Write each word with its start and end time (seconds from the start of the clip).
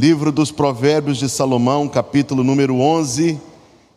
Livro 0.00 0.32
dos 0.32 0.50
Provérbios 0.50 1.18
de 1.18 1.28
Salomão, 1.28 1.86
capítulo 1.86 2.42
número 2.42 2.74
11, 2.80 3.38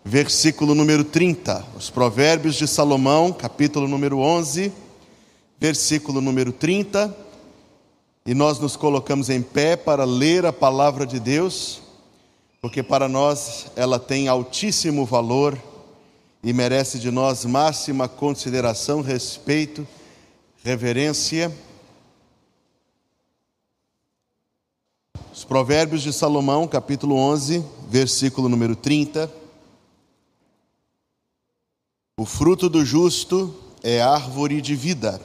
versículo 0.04 0.76
número 0.76 1.06
30. 1.06 1.66
Os 1.78 1.90
Provérbios 1.90 2.56
de 2.56 2.68
Salomão, 2.68 3.32
capítulo 3.32 3.88
número 3.88 4.20
11, 4.20 4.70
versículo 5.58 6.20
número 6.20 6.52
30. 6.52 7.16
E 8.26 8.34
nós 8.34 8.60
nos 8.60 8.76
colocamos 8.76 9.30
em 9.30 9.42
pé 9.42 9.78
para 9.78 10.04
ler 10.04 10.46
a 10.46 10.52
palavra 10.52 11.06
de 11.06 11.22
Deus, 11.22 11.82
porque 12.62 12.84
para 12.84 13.08
nós 13.08 13.68
ela 13.74 13.98
tem 13.98 14.28
altíssimo 14.28 15.06
valor 15.06 15.58
e 16.44 16.52
merece 16.52 17.00
de 17.00 17.12
nós 17.12 17.46
máxima 17.46 18.10
consideração, 18.10 19.00
respeito, 19.00 19.88
reverência. 20.66 21.50
Os 25.44 25.48
Provérbios 25.48 26.02
de 26.02 26.14
Salomão, 26.14 26.66
capítulo 26.66 27.18
11, 27.18 27.66
versículo 27.90 28.48
número 28.48 28.78
30. 28.78 29.30
O 32.18 32.26
fruto 32.26 32.70
do 32.70 32.86
justo 32.86 33.54
é 33.84 34.02
árvore 34.02 34.62
de 34.62 34.74
vida, 34.74 35.20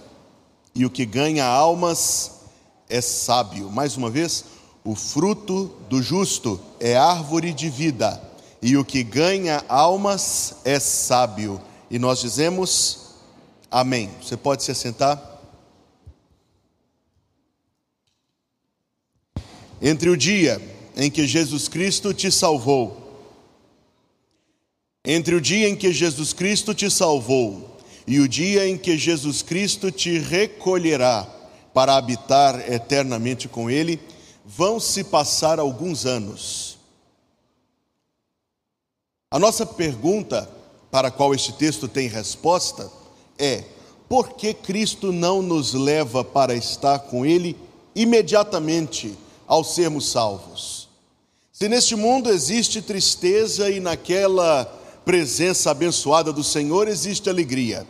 e 0.75 0.85
o 0.85 0.91
que 0.91 1.07
ganha 1.07 1.47
almas 1.47 2.41
é 2.89 3.01
sábio. 3.01 3.71
Mais 3.71 3.97
uma 3.97 4.11
vez, 4.11 4.45
o 4.83 4.97
fruto 4.97 5.71
do 5.89 6.03
justo 6.03 6.61
é 6.81 6.97
árvore 6.97 7.53
de 7.53 7.71
vida, 7.71 8.21
e 8.61 8.77
o 8.77 8.85
que 8.85 9.05
ganha 9.05 9.65
almas 9.69 10.57
é 10.65 10.81
sábio. 10.81 11.61
E 11.89 11.97
nós 11.97 12.21
dizemos 12.21 13.15
amém. 13.71 14.11
Você 14.21 14.37
pode 14.37 14.65
se 14.65 14.73
assentar? 14.73 15.38
Entre 19.81 20.11
o 20.11 20.17
dia 20.17 20.61
em 20.97 21.11
que 21.11 21.27
Jesus 21.27 21.69
Cristo 21.69 22.13
te 22.13 22.31
salvou, 22.31 22.97
entre 25.05 25.35
o 25.35 25.41
dia 25.41 25.69
em 25.69 25.77
que 25.77 25.93
Jesus 25.93 26.33
Cristo 26.33 26.75
te 26.75 26.91
salvou 26.91 27.79
e 28.07 28.19
o 28.21 28.29
dia 28.29 28.67
em 28.67 28.77
que 28.77 28.97
Jesus 28.97 29.43
Cristo 29.43 29.91
te 29.91 30.19
recolherá 30.19 31.27
para 31.73 31.97
habitar 31.97 32.73
eternamente 32.73 33.49
com 33.49 33.71
Ele, 33.71 34.01
vão 34.45 34.81
se 34.81 35.05
passar 35.05 35.59
alguns 35.59 36.07
anos. 36.07 36.79
A 39.31 39.39
nossa 39.39 39.65
pergunta, 39.67 40.51
para 40.91 41.09
a 41.09 41.11
qual 41.11 41.35
este 41.35 41.53
texto 41.53 41.87
tem 41.87 42.09
resposta, 42.09 42.91
é: 43.39 43.63
por 44.09 44.31
que 44.31 44.55
Cristo 44.55 45.13
não 45.13 45.43
nos 45.43 45.75
leva 45.75 46.25
para 46.25 46.55
estar 46.55 46.99
com 47.01 47.27
Ele 47.27 47.55
imediatamente? 47.95 49.17
Ao 49.49 49.65
sermos 49.65 50.11
salvos. 50.11 50.89
Se 51.51 51.69
neste 51.69 51.97
mundo 51.97 52.31
existe 52.31 52.81
tristeza 52.81 53.69
e 53.69 53.81
naquela 53.81 54.65
presença 55.05 55.71
abençoada 55.71 56.33
do 56.33 56.45
Senhor 56.45 56.87
existe 56.87 57.29
alegria. 57.29 57.85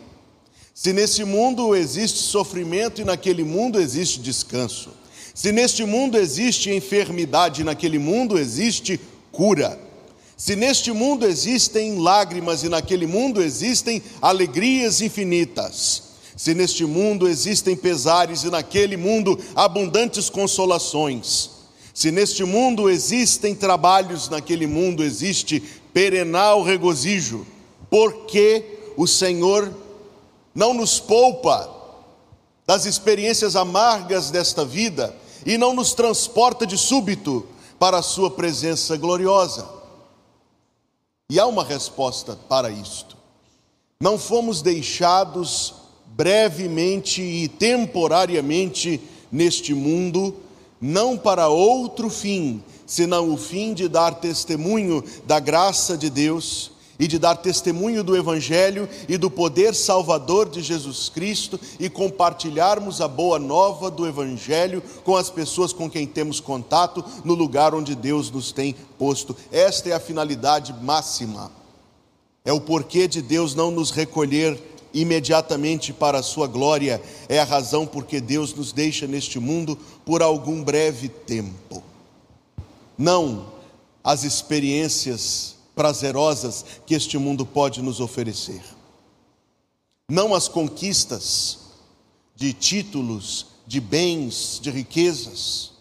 Se 0.73 0.93
nesse 0.93 1.25
mundo 1.25 1.75
existe 1.75 2.19
sofrimento 2.19 3.01
e 3.01 3.03
naquele 3.03 3.43
mundo 3.43 3.79
existe 3.79 4.21
descanso. 4.21 4.91
Se 5.35 5.51
neste 5.51 5.83
mundo 5.83 6.17
existe 6.17 6.71
enfermidade 6.71 7.61
e 7.61 7.63
naquele 7.65 7.99
mundo 7.99 8.39
existe 8.39 8.99
cura. 9.31 9.77
Se 10.37 10.55
neste 10.55 10.91
mundo 10.93 11.27
existem 11.27 11.99
lágrimas 11.99 12.63
e 12.63 12.69
naquele 12.69 13.05
mundo 13.05 13.41
existem 13.41 14.01
alegrias 14.21 15.01
infinitas. 15.01 16.08
Se 16.39 16.53
neste 16.53 16.85
mundo 16.85 17.27
existem 17.27 17.75
pesares 17.75 18.45
e 18.45 18.49
naquele 18.49 18.95
mundo 18.95 19.37
abundantes 19.53 20.29
consolações, 20.29 21.49
se 21.93 22.11
neste 22.11 22.45
mundo 22.45 22.89
existem 22.89 23.53
trabalhos, 23.53 24.29
naquele 24.29 24.65
mundo 24.65 25.03
existe 25.03 25.59
perenal 25.93 26.63
regozijo, 26.63 27.45
porque 27.89 28.93
o 28.95 29.05
Senhor 29.05 29.69
não 30.55 30.73
nos 30.73 30.97
poupa 30.97 31.69
das 32.65 32.85
experiências 32.85 33.57
amargas 33.57 34.31
desta 34.31 34.63
vida 34.63 35.13
e 35.45 35.57
não 35.57 35.73
nos 35.73 35.93
transporta 35.93 36.65
de 36.65 36.77
súbito 36.77 37.45
para 37.77 37.97
a 37.97 38.01
Sua 38.01 38.31
presença 38.31 38.95
gloriosa. 38.95 39.67
E 41.29 41.37
há 41.37 41.45
uma 41.45 41.65
resposta 41.65 42.37
para 42.47 42.69
isto. 42.69 43.17
Não 43.99 44.17
fomos 44.17 44.61
deixados 44.61 45.78
brevemente 46.19 47.21
e 47.21 47.47
temporariamente 47.47 48.99
neste 49.31 49.73
mundo, 49.73 50.35
não 50.81 51.17
para 51.17 51.47
outro 51.47 52.09
fim, 52.09 52.61
senão 52.85 53.33
o 53.33 53.37
fim 53.37 53.73
de 53.73 53.87
dar 53.87 54.15
testemunho 54.15 55.01
da 55.25 55.39
graça 55.39 55.97
de 55.97 56.09
Deus 56.09 56.71
e 56.99 57.07
de 57.07 57.17
dar 57.17 57.37
testemunho 57.37 58.03
do 58.03 58.17
Evangelho 58.17 58.89
e 59.07 59.17
do 59.17 59.31
poder 59.31 59.73
salvador 59.73 60.49
de 60.49 60.61
Jesus 60.61 61.07
Cristo 61.07 61.57
e 61.79 61.89
compartilharmos 61.89 62.99
a 62.99 63.07
boa 63.07 63.39
nova 63.39 63.89
do 63.89 64.05
Evangelho 64.05 64.83
com 65.05 65.15
as 65.15 65.29
pessoas 65.29 65.71
com 65.71 65.89
quem 65.89 66.05
temos 66.05 66.41
contato 66.41 67.01
no 67.23 67.33
lugar 67.33 67.73
onde 67.73 67.95
Deus 67.95 68.29
nos 68.29 68.51
tem 68.51 68.75
posto. 68.97 69.33
Esta 69.53 69.87
é 69.87 69.93
a 69.93 70.01
finalidade 70.01 70.75
máxima. 70.81 71.49
É 72.43 72.51
o 72.51 72.59
porquê 72.59 73.07
de 73.07 73.21
Deus 73.21 73.55
não 73.55 73.71
nos 73.71 73.91
recolher 73.91 74.59
imediatamente 74.93 75.93
para 75.93 76.19
a 76.19 76.23
sua 76.23 76.47
glória, 76.47 77.01
é 77.27 77.39
a 77.39 77.43
razão 77.43 77.85
porque 77.85 78.19
Deus 78.19 78.53
nos 78.53 78.71
deixa 78.71 79.07
neste 79.07 79.39
mundo 79.39 79.77
por 80.05 80.21
algum 80.21 80.63
breve 80.63 81.09
tempo. 81.09 81.83
Não 82.97 83.51
as 84.03 84.23
experiências 84.23 85.55
prazerosas 85.75 86.65
que 86.85 86.93
este 86.93 87.17
mundo 87.17 87.45
pode 87.45 87.81
nos 87.81 87.99
oferecer. 87.99 88.61
Não 90.09 90.33
as 90.33 90.47
conquistas 90.47 91.59
de 92.35 92.51
títulos, 92.51 93.45
de 93.67 93.79
bens, 93.79 94.59
de 94.61 94.71
riquezas. 94.71 95.71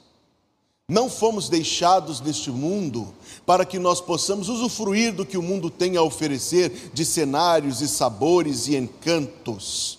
Não 0.90 1.10
fomos 1.10 1.50
deixados 1.50 2.18
neste 2.22 2.50
mundo 2.50 3.14
para 3.44 3.66
que 3.66 3.78
nós 3.78 4.00
possamos 4.00 4.48
usufruir 4.48 5.12
do 5.12 5.26
que 5.26 5.36
o 5.36 5.42
mundo 5.42 5.68
tem 5.68 5.98
a 5.98 6.02
oferecer 6.02 6.90
de 6.94 7.04
cenários 7.04 7.82
e 7.82 7.88
sabores 7.88 8.68
e 8.68 8.74
encantos. 8.74 9.98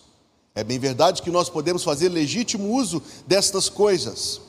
É 0.56 0.64
bem 0.64 0.80
verdade 0.80 1.22
que 1.22 1.30
nós 1.30 1.48
podemos 1.48 1.84
fazer 1.84 2.10
legítimo 2.10 2.74
uso 2.74 3.04
destas 3.28 3.70
coisas, 3.70 4.42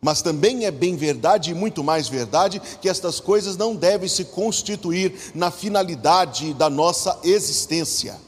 mas 0.00 0.20
também 0.20 0.64
é 0.64 0.70
bem 0.72 0.96
verdade 0.96 1.52
e 1.52 1.54
muito 1.54 1.84
mais 1.84 2.08
verdade 2.08 2.60
que 2.82 2.88
estas 2.88 3.20
coisas 3.20 3.56
não 3.56 3.76
devem 3.76 4.08
se 4.08 4.24
constituir 4.24 5.30
na 5.32 5.52
finalidade 5.52 6.54
da 6.54 6.68
nossa 6.68 7.20
existência. 7.22 8.18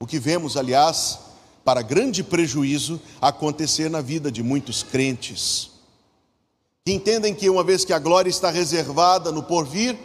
O 0.00 0.08
que 0.08 0.18
vemos, 0.18 0.56
aliás, 0.56 1.20
para 1.64 1.82
grande 1.82 2.24
prejuízo, 2.24 3.00
acontecer 3.20 3.88
na 3.88 4.00
vida 4.00 4.28
de 4.28 4.42
muitos 4.42 4.82
crentes 4.82 5.71
que 6.84 6.92
entendem 6.92 7.34
que 7.34 7.48
uma 7.48 7.62
vez 7.62 7.84
que 7.84 7.92
a 7.92 7.98
glória 7.98 8.28
está 8.28 8.50
reservada 8.50 9.30
no 9.30 9.42
porvir, 9.42 9.96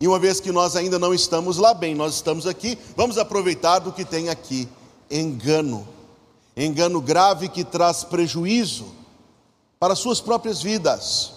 e 0.00 0.08
uma 0.08 0.18
vez 0.18 0.40
que 0.40 0.50
nós 0.50 0.74
ainda 0.74 0.98
não 0.98 1.14
estamos 1.14 1.56
lá 1.56 1.72
bem, 1.72 1.94
nós 1.94 2.16
estamos 2.16 2.46
aqui, 2.46 2.76
vamos 2.96 3.16
aproveitar 3.16 3.78
do 3.78 3.92
que 3.92 4.04
tem 4.04 4.28
aqui. 4.28 4.68
Engano. 5.10 5.88
Engano 6.56 7.00
grave 7.00 7.48
que 7.48 7.64
traz 7.64 8.02
prejuízo 8.02 8.86
para 9.78 9.94
suas 9.94 10.20
próprias 10.20 10.60
vidas. 10.60 11.32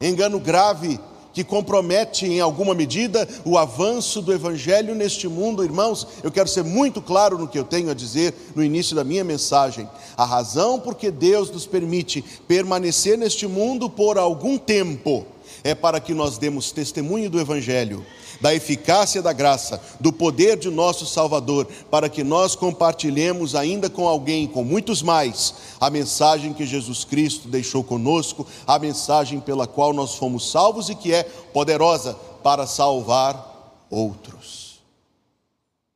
Engano 0.00 0.40
grave 0.40 1.00
que 1.36 1.44
compromete 1.44 2.24
em 2.24 2.40
alguma 2.40 2.74
medida 2.74 3.28
o 3.44 3.58
avanço 3.58 4.22
do 4.22 4.32
Evangelho 4.32 4.94
neste 4.94 5.28
mundo. 5.28 5.62
Irmãos, 5.62 6.08
eu 6.24 6.30
quero 6.30 6.48
ser 6.48 6.64
muito 6.64 7.02
claro 7.02 7.36
no 7.36 7.46
que 7.46 7.58
eu 7.58 7.64
tenho 7.64 7.90
a 7.90 7.94
dizer 7.94 8.32
no 8.54 8.64
início 8.64 8.96
da 8.96 9.04
minha 9.04 9.22
mensagem. 9.22 9.86
A 10.16 10.24
razão 10.24 10.80
por 10.80 10.94
que 10.94 11.10
Deus 11.10 11.50
nos 11.50 11.66
permite 11.66 12.24
permanecer 12.48 13.18
neste 13.18 13.46
mundo 13.46 13.90
por 13.90 14.16
algum 14.16 14.56
tempo 14.56 15.26
é 15.62 15.74
para 15.74 16.00
que 16.00 16.14
nós 16.14 16.38
demos 16.38 16.72
testemunho 16.72 17.28
do 17.28 17.38
Evangelho 17.38 18.02
da 18.40 18.54
eficácia 18.54 19.22
da 19.22 19.32
graça, 19.32 19.80
do 20.00 20.12
poder 20.12 20.56
de 20.56 20.70
nosso 20.70 21.06
Salvador, 21.06 21.66
para 21.90 22.08
que 22.08 22.22
nós 22.22 22.54
compartilhemos 22.54 23.54
ainda 23.54 23.88
com 23.88 24.06
alguém, 24.06 24.46
com 24.46 24.64
muitos 24.64 25.02
mais, 25.02 25.54
a 25.80 25.90
mensagem 25.90 26.52
que 26.52 26.66
Jesus 26.66 27.04
Cristo 27.04 27.48
deixou 27.48 27.82
conosco, 27.82 28.46
a 28.66 28.78
mensagem 28.78 29.40
pela 29.40 29.66
qual 29.66 29.92
nós 29.92 30.14
fomos 30.14 30.50
salvos 30.50 30.88
e 30.88 30.94
que 30.94 31.12
é 31.12 31.22
poderosa 31.24 32.14
para 32.42 32.66
salvar 32.66 33.84
outros. 33.90 34.80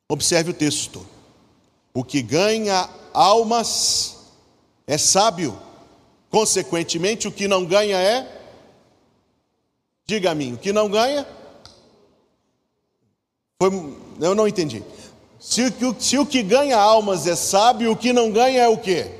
Observe 0.08 0.50
o 0.50 0.54
texto. 0.54 1.06
O 1.92 2.04
que 2.04 2.22
ganha 2.22 2.88
almas 3.12 4.16
é 4.86 4.96
sábio, 4.98 5.58
consequentemente, 6.30 7.28
o 7.28 7.32
que 7.32 7.46
não 7.46 7.64
ganha 7.64 7.96
é. 7.96 8.38
Diga 10.06 10.32
a 10.32 10.34
mim, 10.34 10.54
o 10.54 10.58
que 10.58 10.72
não 10.72 10.88
ganha 10.88 11.26
foi, 13.60 13.70
eu 14.20 14.34
não 14.34 14.48
entendi. 14.48 14.82
Se, 15.38 15.62
se 15.98 16.18
o 16.18 16.24
que 16.24 16.42
ganha 16.42 16.78
almas 16.78 17.26
é 17.26 17.36
sábio, 17.36 17.92
o 17.92 17.96
que 17.96 18.10
não 18.10 18.32
ganha 18.32 18.62
é 18.62 18.68
o 18.68 18.78
quê? 18.78 19.10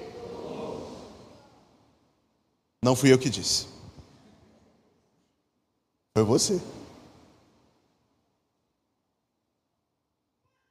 Não 2.82 2.96
fui 2.96 3.12
eu 3.12 3.18
que 3.18 3.28
disse. 3.28 3.66
Foi 6.14 6.24
você. 6.24 6.58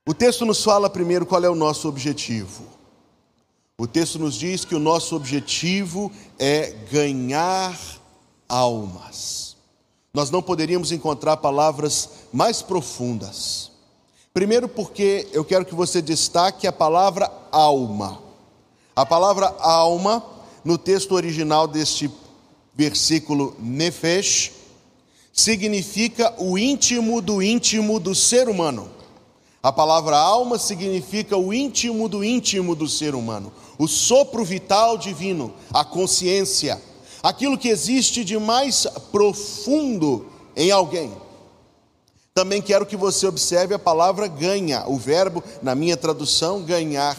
O 0.08 0.14
texto 0.16 0.44
nos 0.46 0.64
fala 0.64 0.90
primeiro 0.90 1.24
qual 1.24 1.44
é 1.44 1.50
o 1.50 1.56
nosso 1.56 1.88
objetivo. 1.88 2.66
O 3.78 3.86
texto 3.86 4.18
nos 4.18 4.34
diz 4.34 4.66
que 4.66 4.74
o 4.74 4.80
nosso 4.80 5.16
objetivo 5.16 6.12
é 6.40 6.72
ganhar 6.92 7.80
almas. 8.48 9.49
Nós 10.14 10.32
não 10.32 10.42
poderíamos 10.42 10.92
encontrar 10.92 11.38
palavras 11.38 12.10
mais 12.34 12.62
profundas. 12.62 13.72
Primeiro, 14.34 14.68
porque 14.68 15.28
eu 15.32 15.44
quero 15.46 15.66
que 15.66 15.76
você 15.76 16.02
destaque 16.02 16.66
a 16.66 16.72
palavra 16.72 17.32
alma. 17.52 18.22
A 18.96 19.06
palavra 19.06 19.56
alma, 19.60 20.24
no 20.64 20.78
texto 20.78 21.14
original 21.14 21.68
deste 21.68 22.12
versículo 22.76 23.56
nefesh, 23.60 24.52
significa 25.34 26.34
o 26.38 26.58
íntimo 26.58 27.22
do 27.22 27.42
íntimo 27.42 28.00
do 28.00 28.16
ser 28.16 28.50
humano. 28.50 28.90
A 29.62 29.72
palavra 29.72 30.18
alma 30.18 30.58
significa 30.58 31.38
o 31.38 31.54
íntimo 31.54 32.08
do 32.08 32.24
íntimo 32.24 32.76
do 32.76 32.88
ser 32.88 33.14
humano, 33.14 33.52
o 33.78 33.88
sopro 33.88 34.44
vital 34.46 34.98
divino, 34.98 35.54
a 35.74 35.84
consciência, 35.84 36.82
aquilo 37.22 37.58
que 37.58 37.70
existe 37.70 38.24
de 38.24 38.38
mais 38.38 38.86
profundo 39.12 40.28
em 40.56 40.72
alguém. 40.72 41.12
Também 42.34 42.62
quero 42.62 42.86
que 42.86 42.96
você 42.96 43.28
observe 43.28 43.74
a 43.74 43.80
palavra 43.80 44.28
ganha, 44.28 44.86
o 44.88 44.98
verbo, 44.98 45.44
na 45.62 45.76
minha 45.76 45.98
tradução, 45.98 46.64
ganhar. 46.64 47.18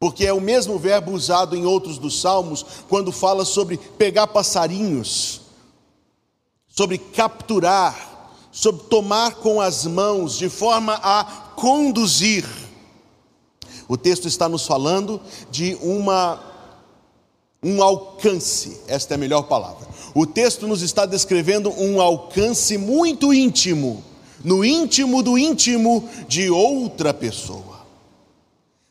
Porque 0.00 0.26
é 0.26 0.32
o 0.32 0.40
mesmo 0.40 0.78
verbo 0.78 1.12
usado 1.12 1.54
em 1.54 1.64
outros 1.64 1.98
dos 1.98 2.20
salmos, 2.20 2.64
quando 2.88 3.12
fala 3.12 3.44
sobre 3.44 3.76
pegar 3.76 4.26
passarinhos, 4.26 5.42
sobre 6.68 6.98
capturar, 6.98 8.38
sobre 8.50 8.84
tomar 8.86 9.36
com 9.36 9.60
as 9.60 9.86
mãos, 9.86 10.38
de 10.38 10.48
forma 10.48 10.98
a 11.02 11.24
conduzir. 11.54 12.44
O 13.86 13.96
texto 13.96 14.26
está 14.26 14.48
nos 14.48 14.66
falando 14.66 15.20
de 15.50 15.76
uma 15.80 16.53
um 17.64 17.82
alcance, 17.82 18.82
esta 18.86 19.14
é 19.14 19.16
a 19.16 19.18
melhor 19.18 19.44
palavra. 19.44 19.88
O 20.14 20.26
texto 20.26 20.68
nos 20.68 20.82
está 20.82 21.06
descrevendo 21.06 21.70
um 21.70 22.00
alcance 22.00 22.76
muito 22.76 23.32
íntimo, 23.32 24.04
no 24.44 24.62
íntimo 24.62 25.22
do 25.22 25.38
íntimo 25.38 26.06
de 26.28 26.50
outra 26.50 27.14
pessoa. 27.14 27.82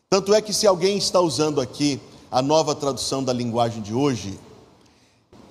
Tanto 0.09 0.33
é 0.33 0.41
que, 0.41 0.51
se 0.51 0.65
alguém 0.65 0.97
está 0.97 1.19
usando 1.19 1.61
aqui 1.61 2.01
a 2.31 2.41
nova 2.41 2.73
tradução 2.73 3.23
da 3.23 3.31
linguagem 3.31 3.81
de 3.81 3.93
hoje, 3.93 4.39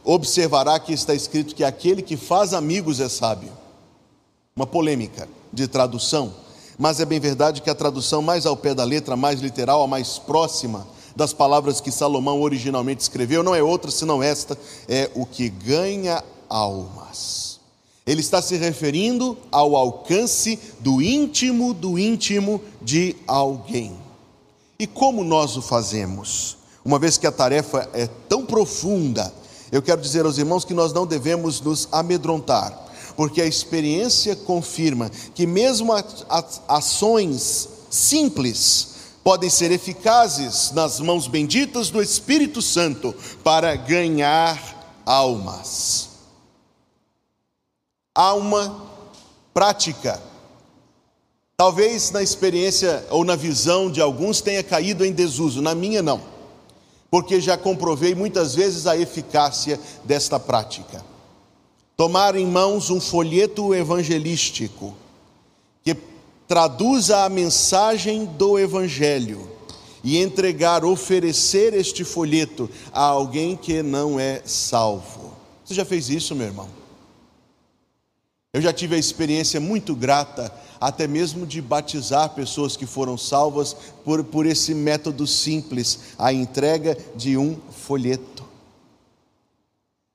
observará 0.05 0.81
que 0.81 0.93
está 0.93 1.15
escrito 1.15 1.55
que 1.55 1.63
aquele 1.63 2.03
que 2.03 2.17
faz 2.17 2.53
amigos 2.53 2.99
é 2.99 3.09
sábio. 3.09 3.53
Uma 4.55 4.67
polêmica 4.67 5.29
de 5.53 5.69
tradução, 5.69 6.35
mas 6.77 6.99
é 6.99 7.05
bem 7.05 7.21
verdade 7.21 7.63
que 7.63 7.71
a 7.71 7.75
tradução 7.75 8.21
mais 8.21 8.47
ao 8.47 8.57
pé 8.57 8.75
da 8.75 8.85
letra, 8.85 9.17
mais 9.17 9.41
literal, 9.41 9.83
a 9.83 9.87
mais 9.87 10.19
próxima 10.19 10.87
das 11.15 11.33
palavras 11.33 11.81
que 11.81 11.91
Salomão 11.91 12.41
originalmente 12.41 13.03
escreveu, 13.03 13.43
não 13.43 13.55
é 13.55 13.63
outra 13.63 13.91
senão 13.91 14.23
esta: 14.23 14.59
é 14.89 15.11
o 15.15 15.27
que 15.27 15.49
ganha 15.49 16.23
almas. 16.49 17.61
Ele 18.05 18.21
está 18.21 18.43
se 18.43 18.57
referindo 18.57 19.39
ao 19.51 19.77
alcance 19.77 20.59
do 20.81 21.01
íntimo 21.01 21.73
do 21.73 21.99
íntimo 21.99 22.61
de 22.81 23.15
alguém. 23.27 23.97
E 24.79 24.87
como 24.87 25.23
nós 25.23 25.57
o 25.57 25.63
fazemos? 25.63 26.57
Uma 26.85 26.99
vez 26.99 27.17
que 27.17 27.29
a 27.29 27.33
tarefa 27.33 27.89
é 27.95 28.09
tão 28.29 28.45
profunda, 28.45 29.33
eu 29.71 29.81
quero 29.81 30.01
dizer 30.01 30.25
aos 30.25 30.37
irmãos 30.37 30.65
que 30.65 30.75
nós 30.75 30.93
não 30.93 31.07
devemos 31.07 31.61
nos 31.61 31.89
amedrontar, 31.93 32.77
porque 33.17 33.41
a 33.41 33.47
experiência 33.47 34.35
confirma 34.35 35.09
que, 35.33 35.47
mesmo 35.47 35.93
ações 36.67 37.69
simples, 37.89 38.92
podem 39.23 39.49
ser 39.49 39.71
eficazes 39.71 40.73
nas 40.73 40.99
mãos 41.01 41.27
benditas 41.27 41.91
do 41.91 42.03
Espírito 42.03 42.61
Santo 42.61 43.15
para 43.45 43.75
ganhar 43.77 45.03
almas. 45.07 46.11
Alma 48.15 48.89
prática. 49.55 50.21
Talvez 51.57 52.11
na 52.11 52.23
experiência 52.23 53.07
ou 53.11 53.25
na 53.25 53.37
visão 53.37 53.91
de 53.91 54.01
alguns 54.01 54.41
tenha 54.41 54.63
caído 54.63 55.05
em 55.05 55.13
desuso, 55.13 55.63
na 55.63 55.75
minha 55.75 56.03
não, 56.03 56.21
porque 57.11 57.41
já 57.41 57.57
comprovei 57.57 58.15
muitas 58.15 58.55
vezes 58.55 58.87
a 58.87 58.97
eficácia 58.97 59.79
desta 60.05 60.41
prática. 60.41 61.05
Tomar 61.97 62.35
em 62.35 62.47
mãos 62.47 62.91
um 62.91 63.01
folheto 63.01 63.73
evangelístico 63.73 64.97
traduza 66.53 67.25
a 67.25 67.31
mensagem 67.31 68.27
do 68.27 68.59
Evangelho 68.59 69.49
e 70.05 70.19
entregar, 70.19 70.85
oferecer 70.85 71.73
este 71.73 72.05
folheto 72.05 72.69
a 72.93 73.01
alguém 73.01 73.57
que 73.57 73.83
não 73.83 74.21
é 74.21 74.43
salvo. 74.45 75.33
Você 75.65 75.73
já 75.73 75.83
fez 75.83 76.11
isso, 76.11 76.35
meu 76.35 76.47
irmão? 76.47 76.69
Eu 78.53 78.61
já 78.61 78.71
tive 78.71 78.97
a 78.97 78.99
experiência 78.99 79.59
muito 79.61 79.97
grata, 79.97 80.53
até 80.79 81.07
mesmo 81.07 81.47
de 81.47 81.63
batizar 81.63 82.35
pessoas 82.35 82.77
que 82.77 82.85
foram 82.85 83.17
salvas 83.17 83.75
por, 84.05 84.23
por 84.23 84.45
esse 84.45 84.75
método 84.75 85.27
simples, 85.27 86.01
a 86.19 86.35
entrega 86.35 86.99
de 87.17 87.39
um 87.39 87.57
folheto 87.71 88.32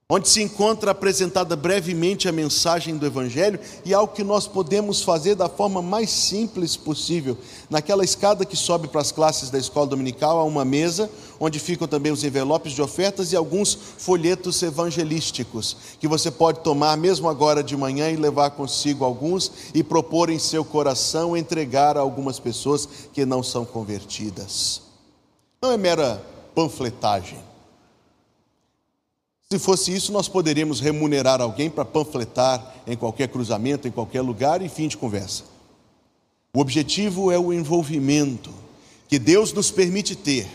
onde 0.10 0.30
se 0.30 0.42
encontra 0.42 0.92
apresentada 0.92 1.54
brevemente 1.54 2.30
a 2.30 2.32
mensagem 2.32 2.96
do 2.96 3.06
Evangelho 3.06 3.60
e 3.84 3.94
algo 3.94 4.14
que 4.14 4.24
nós 4.24 4.48
podemos 4.48 5.02
fazer 5.02 5.36
da 5.36 5.50
forma 5.50 5.82
mais 5.82 6.10
simples 6.10 6.78
possível. 6.78 7.38
Naquela 7.70 8.06
escada 8.06 8.46
que 8.46 8.56
sobe 8.56 8.88
para 8.88 9.02
as 9.02 9.12
classes 9.12 9.50
da 9.50 9.58
escola 9.58 9.86
dominical, 9.86 10.40
há 10.40 10.46
uma 10.46 10.64
mesa 10.64 11.10
onde 11.42 11.60
ficam 11.60 11.90
também 11.90 12.10
os 12.10 12.24
envelopes 12.24 12.72
de 12.72 12.82
ofertas 12.82 13.34
e 13.34 13.36
alguns 13.36 13.78
folhetos 13.98 14.64
evangelísticos 14.64 15.76
que 16.00 16.08
você 16.08 16.32
pode 16.32 16.62
tomar 16.62 16.96
mesmo 16.96 17.28
agora 17.28 17.62
de 17.62 17.76
manhã 17.76 18.10
e 18.10 18.16
levar 18.16 18.52
consigo 18.52 19.04
alguns 19.04 19.52
e 19.74 19.84
propor 19.84 20.30
em 20.30 20.40
seu 20.40 20.64
coração 20.64 21.36
entregar 21.36 21.98
a 21.98 22.00
algumas 22.00 22.40
pessoas 22.40 22.88
que 23.12 23.26
não 23.26 23.44
são 23.44 23.66
convertidas. 23.66 24.84
Não 25.62 25.74
é 25.74 25.78
mera 25.78 26.24
panfletagem 26.56 27.57
se 29.50 29.58
fosse 29.58 29.96
isso, 29.96 30.12
nós 30.12 30.28
poderíamos 30.28 30.82
remunerar 30.82 31.40
alguém 31.42 31.70
para 31.70 31.86
panfletar 31.86 32.76
em 32.86 32.98
qualquer 32.98 33.30
cruzamento, 33.30 33.88
em 33.88 33.92
qualquer 33.92 34.22
lugar 34.22 34.62
e 34.62 34.68
fim 34.68 34.90
de 34.90 34.98
conversa. 34.98 35.46
O 36.54 36.60
objetivo 36.60 37.32
é 37.32 37.40
o 37.40 37.54
envolvimento 37.54 38.54
que 39.08 39.18
Deus 39.18 39.54
nos 39.54 39.72
permite 39.72 40.18
ter, 40.18 40.46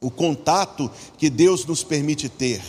o 0.00 0.10
contato 0.10 0.90
que 1.16 1.30
Deus 1.30 1.64
nos 1.64 1.84
permite 1.84 2.28
ter, 2.28 2.60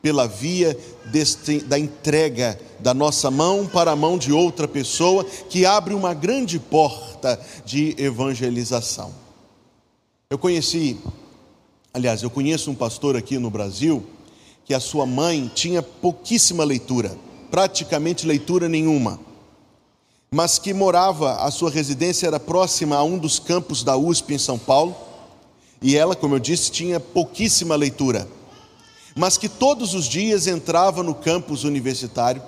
pela 0.00 0.26
via 0.26 0.74
deste, 1.12 1.60
da 1.60 1.78
entrega 1.78 2.58
da 2.78 2.94
nossa 2.94 3.30
mão 3.30 3.66
para 3.66 3.90
a 3.90 3.96
mão 3.96 4.16
de 4.16 4.32
outra 4.32 4.66
pessoa, 4.66 5.24
que 5.24 5.66
abre 5.66 5.92
uma 5.92 6.14
grande 6.14 6.58
porta 6.58 7.38
de 7.66 7.94
evangelização. 7.98 9.12
Eu 10.30 10.38
conheci, 10.38 10.98
aliás, 11.92 12.22
eu 12.22 12.30
conheço 12.30 12.70
um 12.70 12.74
pastor 12.74 13.14
aqui 13.14 13.36
no 13.36 13.50
Brasil 13.50 14.06
que 14.70 14.74
a 14.74 14.78
sua 14.78 15.04
mãe 15.04 15.50
tinha 15.52 15.82
pouquíssima 15.82 16.62
leitura, 16.62 17.18
praticamente 17.50 18.24
leitura 18.24 18.68
nenhuma, 18.68 19.18
mas 20.30 20.60
que 20.60 20.72
morava, 20.72 21.44
a 21.44 21.50
sua 21.50 21.68
residência 21.68 22.28
era 22.28 22.38
próxima 22.38 22.94
a 22.94 23.02
um 23.02 23.18
dos 23.18 23.40
campos 23.40 23.82
da 23.82 23.96
USP 23.96 24.34
em 24.34 24.38
São 24.38 24.56
Paulo, 24.56 24.94
e 25.82 25.96
ela, 25.96 26.14
como 26.14 26.36
eu 26.36 26.38
disse, 26.38 26.70
tinha 26.70 27.00
pouquíssima 27.00 27.74
leitura, 27.74 28.28
mas 29.16 29.36
que 29.36 29.48
todos 29.48 29.92
os 29.92 30.04
dias 30.04 30.46
entrava 30.46 31.02
no 31.02 31.16
campus 31.16 31.64
universitário, 31.64 32.40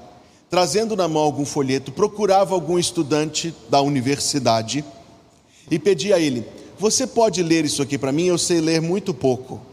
trazendo 0.48 0.94
na 0.94 1.08
mão 1.08 1.24
algum 1.24 1.44
folheto, 1.44 1.90
procurava 1.90 2.54
algum 2.54 2.78
estudante 2.78 3.52
da 3.68 3.80
universidade 3.80 4.84
e 5.68 5.76
pedia 5.76 6.14
a 6.14 6.20
ele: 6.20 6.46
Você 6.78 7.04
pode 7.04 7.42
ler 7.42 7.64
isso 7.64 7.82
aqui 7.82 7.98
para 7.98 8.12
mim? 8.12 8.26
Eu 8.26 8.38
sei 8.38 8.60
ler 8.60 8.80
muito 8.80 9.12
pouco 9.12 9.71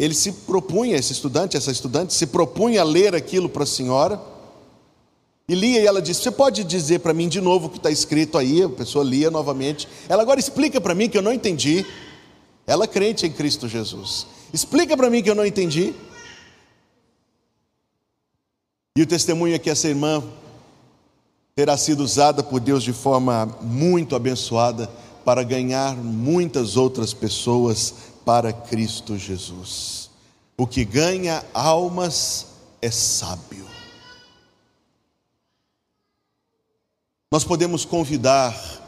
ele 0.00 0.14
se 0.14 0.32
propunha, 0.32 0.96
esse 0.96 1.12
estudante, 1.12 1.58
essa 1.58 1.70
estudante, 1.70 2.14
se 2.14 2.26
propunha 2.26 2.80
a 2.80 2.84
ler 2.84 3.14
aquilo 3.14 3.50
para 3.50 3.64
a 3.64 3.66
senhora, 3.66 4.18
e 5.46 5.54
lia 5.54 5.78
e 5.78 5.86
ela 5.86 6.00
disse: 6.00 6.22
Você 6.22 6.30
pode 6.30 6.64
dizer 6.64 7.00
para 7.00 7.12
mim 7.12 7.28
de 7.28 7.38
novo 7.38 7.66
o 7.66 7.68
que 7.68 7.76
está 7.76 7.90
escrito 7.90 8.38
aí? 8.38 8.62
A 8.62 8.68
pessoa 8.68 9.04
lia 9.04 9.30
novamente. 9.30 9.86
Ela 10.08 10.22
agora 10.22 10.40
explica 10.40 10.80
para 10.80 10.94
mim 10.94 11.08
que 11.08 11.18
eu 11.18 11.22
não 11.22 11.34
entendi. 11.34 11.84
Ela 12.66 12.86
crente 12.86 13.26
em 13.26 13.32
Cristo 13.32 13.68
Jesus. 13.68 14.26
Explica 14.54 14.96
para 14.96 15.10
mim 15.10 15.22
que 15.22 15.28
eu 15.28 15.34
não 15.34 15.44
entendi. 15.44 15.92
E 18.96 19.02
o 19.02 19.06
testemunho 19.06 19.54
é 19.54 19.58
que 19.58 19.68
essa 19.68 19.86
irmã 19.86 20.22
terá 21.54 21.76
sido 21.76 22.02
usada 22.02 22.42
por 22.42 22.58
Deus 22.58 22.82
de 22.82 22.94
forma 22.94 23.46
muito 23.60 24.16
abençoada 24.16 24.88
para 25.24 25.42
ganhar 25.42 25.94
muitas 25.94 26.76
outras 26.76 27.12
pessoas 27.12 28.09
para 28.24 28.52
Cristo 28.52 29.16
Jesus. 29.16 30.10
O 30.56 30.66
que 30.66 30.84
ganha 30.84 31.44
almas 31.54 32.46
é 32.82 32.90
sábio. 32.90 33.66
Nós 37.32 37.44
podemos 37.44 37.84
convidar 37.84 38.80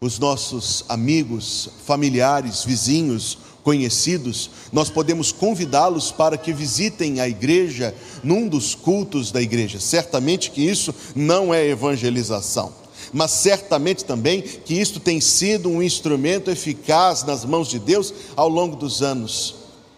os 0.00 0.18
nossos 0.18 0.84
amigos, 0.88 1.68
familiares, 1.84 2.64
vizinhos, 2.64 3.38
conhecidos, 3.62 4.50
nós 4.72 4.88
podemos 4.88 5.32
convidá-los 5.32 6.10
para 6.10 6.38
que 6.38 6.52
visitem 6.52 7.20
a 7.20 7.28
igreja 7.28 7.94
num 8.22 8.48
dos 8.48 8.74
cultos 8.74 9.30
da 9.30 9.42
igreja. 9.42 9.78
Certamente 9.78 10.50
que 10.50 10.62
isso 10.62 10.94
não 11.14 11.52
é 11.52 11.66
evangelização 11.66 12.72
mas 13.12 13.30
certamente 13.30 14.04
também 14.04 14.42
que 14.42 14.74
isto 14.74 15.00
tem 15.00 15.20
sido 15.20 15.68
um 15.68 15.82
instrumento 15.82 16.50
eficaz 16.50 17.24
nas 17.24 17.44
mãos 17.44 17.68
de 17.68 17.78
Deus 17.78 18.12
ao 18.36 18.48
longo 18.48 18.76
dos 18.76 19.02
anos. 19.02 19.54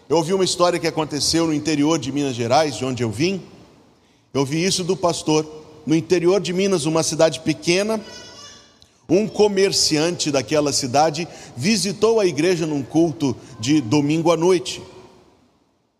Eu 0.09 0.17
ouvi 0.17 0.33
uma 0.33 0.43
história 0.43 0.79
que 0.79 0.87
aconteceu 0.87 1.47
no 1.47 1.53
interior 1.53 1.97
de 1.97 2.11
Minas 2.11 2.35
Gerais, 2.35 2.75
de 2.75 2.83
onde 2.83 3.01
eu 3.03 3.09
vim. 3.09 3.41
Eu 4.33 4.41
ouvi 4.41 4.63
isso 4.63 4.83
do 4.83 4.97
pastor. 4.97 5.45
No 5.85 5.95
interior 5.95 6.39
de 6.41 6.53
Minas, 6.53 6.85
uma 6.85 7.01
cidade 7.01 7.39
pequena, 7.39 7.99
um 9.09 9.27
comerciante 9.27 10.31
daquela 10.31 10.71
cidade 10.71 11.27
visitou 11.55 12.19
a 12.19 12.25
igreja 12.25 12.65
num 12.65 12.81
culto 12.81 13.35
de 13.59 13.81
domingo 13.81 14.31
à 14.31 14.37
noite. 14.37 14.81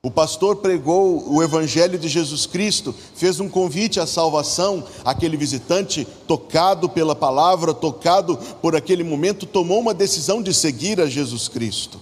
O 0.03 0.10
pastor 0.10 0.55
pregou 0.55 1.31
o 1.31 1.43
Evangelho 1.43 1.96
de 2.00 2.10
Jesus 2.10 2.48
Cristo, 2.48 2.91
fez 3.13 3.39
um 3.39 3.48
convite 3.48 4.00
à 4.00 4.08
salvação. 4.08 4.84
Aquele 5.05 5.38
visitante, 5.38 6.08
tocado 6.25 6.89
pela 6.89 7.13
palavra, 7.13 7.72
tocado 7.72 8.36
por 8.63 8.75
aquele 8.75 9.03
momento, 9.03 9.46
tomou 9.46 9.79
uma 9.79 9.93
decisão 9.93 10.41
de 10.41 10.55
seguir 10.55 11.00
a 11.00 11.05
Jesus 11.05 11.48
Cristo. 11.48 12.00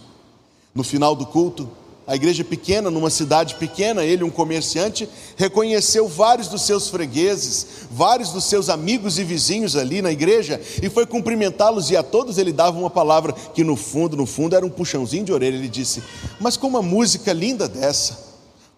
No 0.73 0.81
final 0.81 1.13
do 1.13 1.25
culto, 1.25 1.69
a 2.09 2.15
igreja 2.15 2.43
pequena, 2.43 2.89
numa 2.89 3.11
cidade 3.11 3.53
pequena, 3.53 4.03
ele, 4.03 4.23
um 4.23 4.31
comerciante, 4.31 5.07
reconheceu 5.37 6.07
vários 6.07 6.47
dos 6.47 6.63
seus 6.63 6.89
fregueses, 6.89 7.67
vários 7.91 8.31
dos 8.31 8.45
seus 8.45 8.67
amigos 8.67 9.19
e 9.19 9.23
vizinhos 9.23 9.75
ali 9.75 10.01
na 10.01 10.11
igreja 10.11 10.59
e 10.81 10.89
foi 10.89 11.05
cumprimentá-los 11.05 11.91
e 11.91 11.95
a 11.95 12.01
todos 12.01 12.39
ele 12.39 12.51
dava 12.51 12.79
uma 12.79 12.89
palavra 12.89 13.31
que 13.53 13.63
no 13.63 13.75
fundo, 13.75 14.17
no 14.17 14.25
fundo 14.25 14.55
era 14.55 14.65
um 14.65 14.71
puxãozinho 14.71 15.23
de 15.23 15.31
orelha. 15.31 15.55
Ele 15.55 15.69
disse: 15.69 16.01
"Mas 16.39 16.57
com 16.57 16.65
uma 16.65 16.81
música 16.81 17.31
linda 17.31 17.67
dessa, 17.67 18.17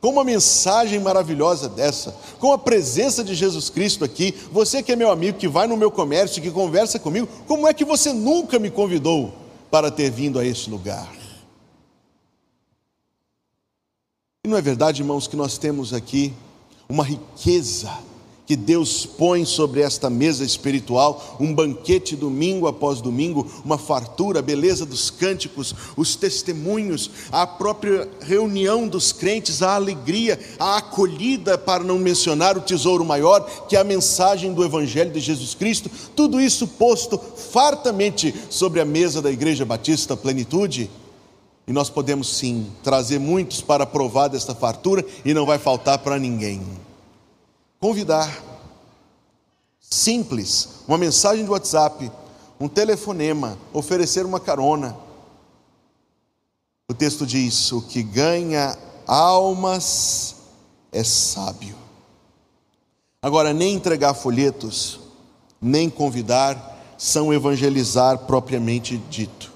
com 0.01 0.09
uma 0.09 0.25
mensagem 0.25 0.99
maravilhosa 0.99 1.69
dessa, 1.69 2.13
com 2.37 2.51
a 2.51 2.57
presença 2.57 3.23
de 3.23 3.33
Jesus 3.33 3.69
Cristo 3.69 4.03
aqui, 4.03 4.35
você 4.51 4.83
que 4.83 4.91
é 4.91 4.95
meu 4.97 5.09
amigo, 5.09 5.37
que 5.37 5.47
vai 5.47 5.67
no 5.67 5.77
meu 5.77 5.89
comércio, 5.89 6.41
que 6.41 6.51
conversa 6.51 6.99
comigo, 6.99 7.29
como 7.47 7.65
é 7.65 7.73
que 7.73 7.85
você 7.85 8.11
nunca 8.11 8.59
me 8.59 8.69
convidou 8.69 9.33
para 9.71 9.89
ter 9.89 10.11
vindo 10.11 10.37
a 10.37 10.45
este 10.45 10.69
lugar?" 10.69 11.20
E 14.43 14.49
não 14.49 14.57
é 14.57 14.61
verdade, 14.61 15.03
irmãos, 15.03 15.27
que 15.27 15.35
nós 15.35 15.59
temos 15.59 15.93
aqui 15.93 16.33
uma 16.89 17.03
riqueza 17.03 17.91
que 18.47 18.55
Deus 18.55 19.05
põe 19.05 19.45
sobre 19.45 19.81
esta 19.81 20.09
mesa 20.09 20.43
espiritual, 20.43 21.37
um 21.39 21.53
banquete 21.53 22.15
domingo 22.15 22.65
após 22.65 23.01
domingo, 23.01 23.45
uma 23.63 23.77
fartura, 23.77 24.39
a 24.39 24.41
beleza 24.41 24.83
dos 24.83 25.11
cânticos, 25.11 25.75
os 25.95 26.15
testemunhos, 26.15 27.11
a 27.31 27.45
própria 27.45 28.09
reunião 28.19 28.87
dos 28.87 29.11
crentes, 29.11 29.61
a 29.61 29.75
alegria, 29.75 30.39
a 30.57 30.77
acolhida, 30.77 31.55
para 31.55 31.83
não 31.83 31.99
mencionar 31.99 32.57
o 32.57 32.61
tesouro 32.61 33.05
maior, 33.05 33.41
que 33.67 33.75
é 33.75 33.79
a 33.79 33.83
mensagem 33.83 34.55
do 34.55 34.65
Evangelho 34.65 35.11
de 35.11 35.19
Jesus 35.19 35.53
Cristo, 35.53 35.87
tudo 36.15 36.41
isso 36.41 36.67
posto 36.67 37.15
fartamente 37.19 38.33
sobre 38.49 38.81
a 38.81 38.85
mesa 38.85 39.21
da 39.21 39.31
Igreja 39.31 39.63
Batista 39.65 40.17
Plenitude 40.17 40.89
e 41.71 41.73
nós 41.73 41.89
podemos 41.89 42.35
sim 42.35 42.69
trazer 42.83 43.17
muitos 43.17 43.61
para 43.61 43.85
provar 43.85 44.27
desta 44.27 44.53
fartura 44.53 45.05
e 45.23 45.33
não 45.33 45.45
vai 45.45 45.57
faltar 45.57 45.99
para 45.99 46.19
ninguém. 46.19 46.61
Convidar. 47.79 48.29
Simples, 49.79 50.81
uma 50.85 50.97
mensagem 50.97 51.45
de 51.45 51.49
WhatsApp, 51.49 52.11
um 52.59 52.67
telefonema, 52.67 53.57
oferecer 53.71 54.25
uma 54.25 54.37
carona. 54.37 54.97
O 56.89 56.93
texto 56.93 57.25
diz: 57.25 57.71
o 57.71 57.81
que 57.81 58.03
ganha 58.03 58.77
almas 59.07 60.35
é 60.91 61.05
sábio. 61.05 61.77
Agora, 63.21 63.53
nem 63.53 63.75
entregar 63.75 64.13
folhetos, 64.13 64.99
nem 65.61 65.89
convidar, 65.89 66.95
são 66.97 67.33
evangelizar 67.33 68.17
propriamente 68.17 68.97
dito. 69.09 69.50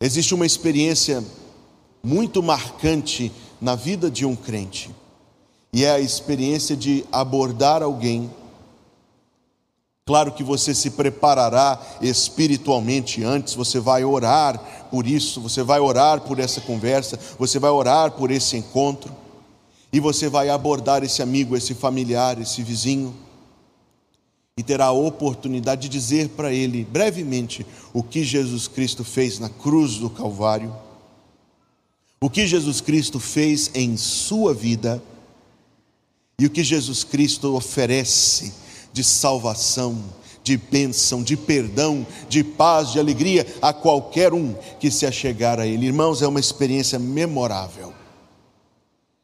Existe 0.00 0.32
uma 0.32 0.46
experiência 0.46 1.24
muito 2.04 2.40
marcante 2.40 3.32
na 3.60 3.74
vida 3.74 4.08
de 4.08 4.24
um 4.24 4.36
crente, 4.36 4.94
e 5.72 5.84
é 5.84 5.90
a 5.90 5.98
experiência 5.98 6.76
de 6.76 7.04
abordar 7.10 7.82
alguém. 7.82 8.30
Claro 10.06 10.30
que 10.30 10.44
você 10.44 10.72
se 10.72 10.92
preparará 10.92 11.80
espiritualmente 12.00 13.24
antes, 13.24 13.54
você 13.54 13.80
vai 13.80 14.04
orar 14.04 14.86
por 14.88 15.04
isso, 15.04 15.40
você 15.40 15.64
vai 15.64 15.80
orar 15.80 16.20
por 16.20 16.38
essa 16.38 16.60
conversa, 16.60 17.18
você 17.36 17.58
vai 17.58 17.70
orar 17.70 18.12
por 18.12 18.30
esse 18.30 18.56
encontro, 18.56 19.12
e 19.92 19.98
você 19.98 20.28
vai 20.28 20.48
abordar 20.48 21.02
esse 21.02 21.20
amigo, 21.22 21.56
esse 21.56 21.74
familiar, 21.74 22.40
esse 22.40 22.62
vizinho 22.62 23.12
e 24.58 24.62
terá 24.64 24.86
a 24.86 24.92
oportunidade 24.92 25.82
de 25.82 25.88
dizer 25.88 26.30
para 26.30 26.52
ele 26.52 26.84
brevemente 26.84 27.64
o 27.94 28.02
que 28.02 28.24
Jesus 28.24 28.66
Cristo 28.66 29.04
fez 29.04 29.38
na 29.38 29.48
cruz 29.48 29.98
do 29.98 30.10
Calvário, 30.10 30.74
o 32.20 32.28
que 32.28 32.44
Jesus 32.44 32.80
Cristo 32.80 33.20
fez 33.20 33.70
em 33.72 33.96
sua 33.96 34.52
vida 34.52 35.00
e 36.40 36.46
o 36.46 36.50
que 36.50 36.64
Jesus 36.64 37.04
Cristo 37.04 37.54
oferece 37.54 38.52
de 38.92 39.04
salvação, 39.04 40.02
de 40.42 40.56
bênção, 40.56 41.22
de 41.22 41.36
perdão, 41.36 42.04
de 42.28 42.42
paz, 42.42 42.90
de 42.90 42.98
alegria 42.98 43.46
a 43.62 43.72
qualquer 43.72 44.34
um 44.34 44.54
que 44.80 44.90
se 44.90 45.06
achegar 45.06 45.60
a 45.60 45.68
Ele. 45.68 45.86
Irmãos, 45.86 46.20
é 46.20 46.26
uma 46.26 46.40
experiência 46.40 46.98
memorável. 46.98 47.87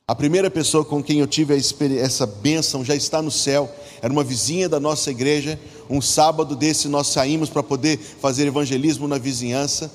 A 0.07 0.15
primeira 0.15 0.51
pessoa 0.51 0.85
com 0.85 1.03
quem 1.03 1.21
eu 1.21 1.27
tive 1.27 1.57
essa 1.99 2.27
bênção 2.27 2.85
já 2.85 2.95
está 2.95 3.23
no 3.23 3.31
céu. 3.31 3.75
Era 4.03 4.13
uma 4.13 4.23
vizinha 4.23 4.69
da 4.69 4.79
nossa 4.79 5.11
igreja. 5.11 5.59
Um 5.89 6.03
sábado 6.03 6.55
desse 6.55 6.89
nós 6.89 7.07
saímos 7.07 7.49
para 7.49 7.63
poder 7.63 7.97
fazer 7.97 8.47
evangelismo 8.47 9.09
na 9.09 9.17
vizinhança. 9.17 9.91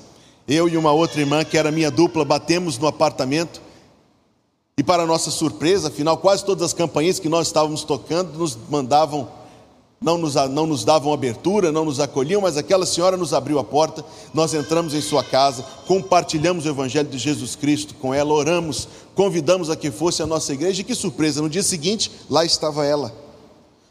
Eu 0.48 0.68
e 0.68 0.76
uma 0.76 0.90
outra 0.90 1.20
irmã, 1.20 1.44
que 1.44 1.56
era 1.56 1.70
minha 1.70 1.92
dupla, 1.92 2.24
batemos 2.24 2.76
no 2.76 2.88
apartamento. 2.88 3.62
E 4.76 4.82
para 4.82 5.06
nossa 5.06 5.30
surpresa, 5.30 5.86
afinal, 5.86 6.16
quase 6.16 6.44
todas 6.44 6.64
as 6.64 6.74
campainhas 6.74 7.20
que 7.20 7.28
nós 7.28 7.46
estávamos 7.46 7.84
tocando 7.84 8.36
nos 8.36 8.58
mandavam 8.68 9.28
não 10.02 10.16
nos, 10.16 10.34
não 10.34 10.66
nos 10.66 10.82
davam 10.82 11.12
abertura, 11.12 11.70
não 11.70 11.84
nos 11.84 12.00
acolhiam, 12.00 12.40
mas 12.40 12.56
aquela 12.56 12.86
senhora 12.86 13.18
nos 13.18 13.34
abriu 13.34 13.58
a 13.58 13.64
porta, 13.64 14.02
nós 14.32 14.54
entramos 14.54 14.94
em 14.94 15.00
sua 15.02 15.22
casa, 15.22 15.62
compartilhamos 15.86 16.64
o 16.64 16.70
Evangelho 16.70 17.10
de 17.10 17.18
Jesus 17.18 17.54
Cristo 17.54 17.94
com 17.96 18.14
ela, 18.14 18.32
oramos, 18.32 18.88
convidamos 19.14 19.68
a 19.68 19.76
que 19.76 19.90
fosse 19.90 20.22
a 20.22 20.26
nossa 20.26 20.54
igreja, 20.54 20.80
e 20.80 20.84
que 20.84 20.94
surpresa, 20.94 21.42
no 21.42 21.50
dia 21.50 21.62
seguinte, 21.62 22.10
lá 22.30 22.46
estava 22.46 22.86
ela. 22.86 23.14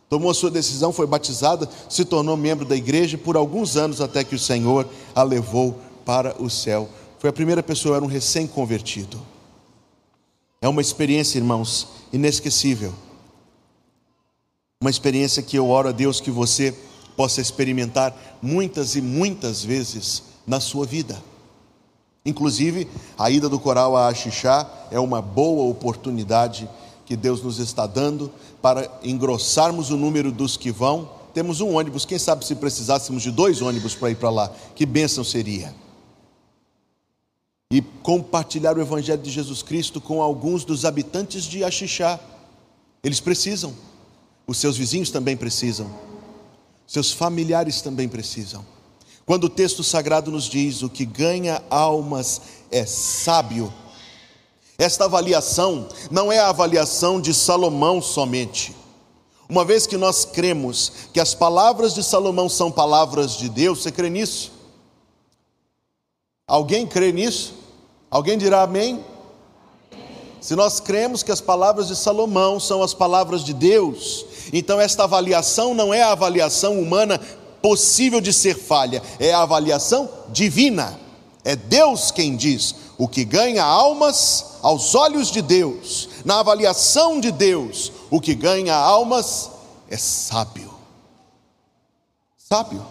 Tomou 0.09 0.31
a 0.31 0.33
sua 0.33 0.49
decisão, 0.49 0.91
foi 0.91 1.05
batizada, 1.05 1.69
se 1.87 2.03
tornou 2.03 2.35
membro 2.35 2.65
da 2.65 2.75
igreja 2.75 3.15
por 3.15 3.37
alguns 3.37 3.77
anos 3.77 4.01
até 4.01 4.23
que 4.23 4.33
o 4.33 4.39
Senhor 4.39 4.87
a 5.13 5.21
levou 5.21 5.77
para 6.03 6.35
o 6.41 6.49
céu. 6.49 6.89
Foi 7.19 7.29
a 7.29 7.33
primeira 7.33 7.61
pessoa, 7.61 7.97
era 7.97 8.03
um 8.03 8.07
recém-convertido. 8.07 9.21
É 10.59 10.67
uma 10.67 10.81
experiência, 10.81 11.37
irmãos, 11.37 11.87
inesquecível 12.11 12.95
uma 14.81 14.89
experiência 14.89 15.43
que 15.43 15.57
eu 15.57 15.67
oro 15.67 15.89
a 15.89 15.91
Deus 15.91 16.21
que 16.21 16.31
você 16.31 16.73
possa 17.17 17.41
experimentar 17.41 18.15
muitas 18.41 18.95
e 18.95 19.01
muitas 19.01 19.61
vezes 19.61 20.23
na 20.47 20.61
sua 20.61 20.85
vida. 20.85 21.21
Inclusive, 22.25 22.87
a 23.17 23.29
ida 23.29 23.49
do 23.49 23.59
coral 23.59 23.97
a 23.97 24.07
Axixá 24.07 24.87
é 24.89 24.97
uma 24.97 25.21
boa 25.21 25.69
oportunidade 25.69 26.69
que 27.05 27.17
Deus 27.17 27.43
nos 27.43 27.59
está 27.59 27.85
dando 27.85 28.31
para 28.61 28.89
engrossarmos 29.03 29.89
o 29.89 29.97
número 29.97 30.31
dos 30.31 30.55
que 30.55 30.71
vão. 30.71 31.09
Temos 31.33 31.59
um 31.59 31.75
ônibus, 31.75 32.05
quem 32.05 32.17
sabe 32.17 32.45
se 32.45 32.55
precisássemos 32.55 33.21
de 33.21 33.31
dois 33.31 33.61
ônibus 33.61 33.95
para 33.95 34.11
ir 34.11 34.15
para 34.15 34.29
lá, 34.29 34.49
que 34.75 34.85
bênção 34.85 35.25
seria. 35.25 35.75
E 37.69 37.81
compartilhar 37.81 38.77
o 38.77 38.81
Evangelho 38.81 39.21
de 39.21 39.29
Jesus 39.29 39.61
Cristo 39.61 39.99
com 39.99 40.21
alguns 40.21 40.63
dos 40.63 40.85
habitantes 40.85 41.43
de 41.43 41.65
Axixá. 41.65 42.17
Eles 43.03 43.19
precisam. 43.19 43.89
Os 44.49 44.57
seus 44.57 44.75
vizinhos 44.75 45.11
também 45.11 45.37
precisam, 45.37 45.87
seus 46.87 47.11
familiares 47.11 47.83
também 47.83 48.09
precisam. 48.09 48.65
Quando 49.23 49.43
o 49.43 49.49
texto 49.49 49.83
sagrado 49.83 50.31
nos 50.31 50.45
diz: 50.45 50.81
o 50.81 50.89
que 50.89 51.05
ganha 51.05 51.61
almas 51.69 52.41
é 52.71 52.83
sábio, 52.83 53.71
esta 54.75 55.05
avaliação 55.05 55.87
não 56.09 56.31
é 56.31 56.39
a 56.39 56.49
avaliação 56.49 57.21
de 57.21 57.31
Salomão 57.31 58.01
somente. 58.01 58.75
Uma 59.47 59.63
vez 59.63 59.85
que 59.85 59.97
nós 59.97 60.25
cremos 60.25 60.93
que 61.13 61.19
as 61.19 61.35
palavras 61.35 61.93
de 61.93 62.03
Salomão 62.03 62.49
são 62.49 62.71
palavras 62.71 63.37
de 63.37 63.49
Deus, 63.49 63.83
você 63.83 63.91
crê 63.91 64.09
nisso? 64.09 64.51
Alguém 66.47 66.87
crê 66.87 67.11
nisso? 67.11 67.53
Alguém 68.09 68.35
dirá 68.35 68.63
amém? 68.63 69.05
se 70.41 70.55
nós 70.55 70.79
cremos 70.79 71.21
que 71.21 71.31
as 71.31 71.41
palavras 71.41 71.87
de 71.87 71.95
Salomão 71.95 72.59
são 72.59 72.81
as 72.81 72.93
palavras 72.93 73.43
de 73.43 73.53
Deus, 73.53 74.25
então 74.51 74.79
esta 74.79 75.03
avaliação 75.03 75.73
não 75.73 75.93
é 75.93 76.01
a 76.01 76.11
avaliação 76.11 76.79
humana 76.79 77.19
possível 77.61 78.21
de 78.21 78.33
ser 78.33 78.55
falha, 78.55 79.01
é 79.19 79.33
a 79.33 79.41
avaliação 79.41 80.09
divina. 80.29 80.99
É 81.43 81.55
Deus 81.55 82.11
quem 82.11 82.35
diz: 82.35 82.75
o 82.97 83.07
que 83.07 83.23
ganha 83.23 83.63
almas 83.63 84.57
aos 84.61 84.93
olhos 84.93 85.31
de 85.31 85.41
Deus, 85.41 86.09
na 86.25 86.39
avaliação 86.39 87.19
de 87.19 87.31
Deus, 87.31 87.91
o 88.09 88.19
que 88.19 88.35
ganha 88.35 88.75
almas 88.75 89.49
é 89.89 89.97
sábio. 89.97 90.73
Sábio. 92.37 92.85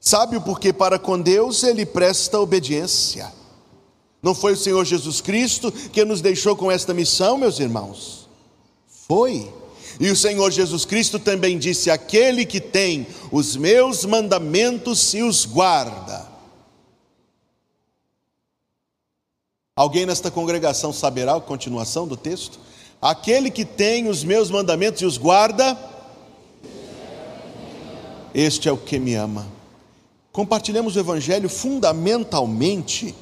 Sábio 0.00 0.40
porque 0.40 0.72
para 0.72 0.98
com 0.98 1.20
Deus 1.20 1.62
ele 1.62 1.86
presta 1.86 2.40
obediência. 2.40 3.32
Não 4.22 4.34
foi 4.34 4.54
o 4.54 4.56
Senhor 4.56 4.84
Jesus 4.84 5.20
Cristo 5.20 5.70
que 5.70 6.04
nos 6.04 6.20
deixou 6.20 6.56
com 6.56 6.70
esta 6.70 6.92
missão, 6.92 7.36
meus 7.36 7.60
irmãos? 7.60 8.28
Foi. 9.06 9.52
E 10.00 10.10
o 10.10 10.16
Senhor 10.16 10.50
Jesus 10.50 10.84
Cristo 10.84 11.18
também 11.18 11.58
disse: 11.58 11.90
Aquele 11.90 12.44
que 12.44 12.60
tem 12.60 13.06
os 13.30 13.56
meus 13.56 14.04
mandamentos 14.04 15.14
e 15.14 15.22
os 15.22 15.44
guarda. 15.44 16.30
Alguém 19.74 20.04
nesta 20.04 20.30
congregação 20.30 20.92
saberá 20.92 21.36
a 21.36 21.40
continuação 21.40 22.06
do 22.06 22.16
texto? 22.16 22.60
Aquele 23.00 23.50
que 23.50 23.64
tem 23.64 24.08
os 24.08 24.22
meus 24.22 24.50
mandamentos 24.50 25.00
e 25.02 25.06
os 25.06 25.16
guarda, 25.16 25.76
este 28.34 28.68
é 28.68 28.72
o 28.72 28.76
que 28.76 28.98
me 28.98 29.14
ama. 29.14 29.46
Compartilhamos 30.30 30.94
o 30.94 31.00
Evangelho 31.00 31.48
fundamentalmente 31.48 33.14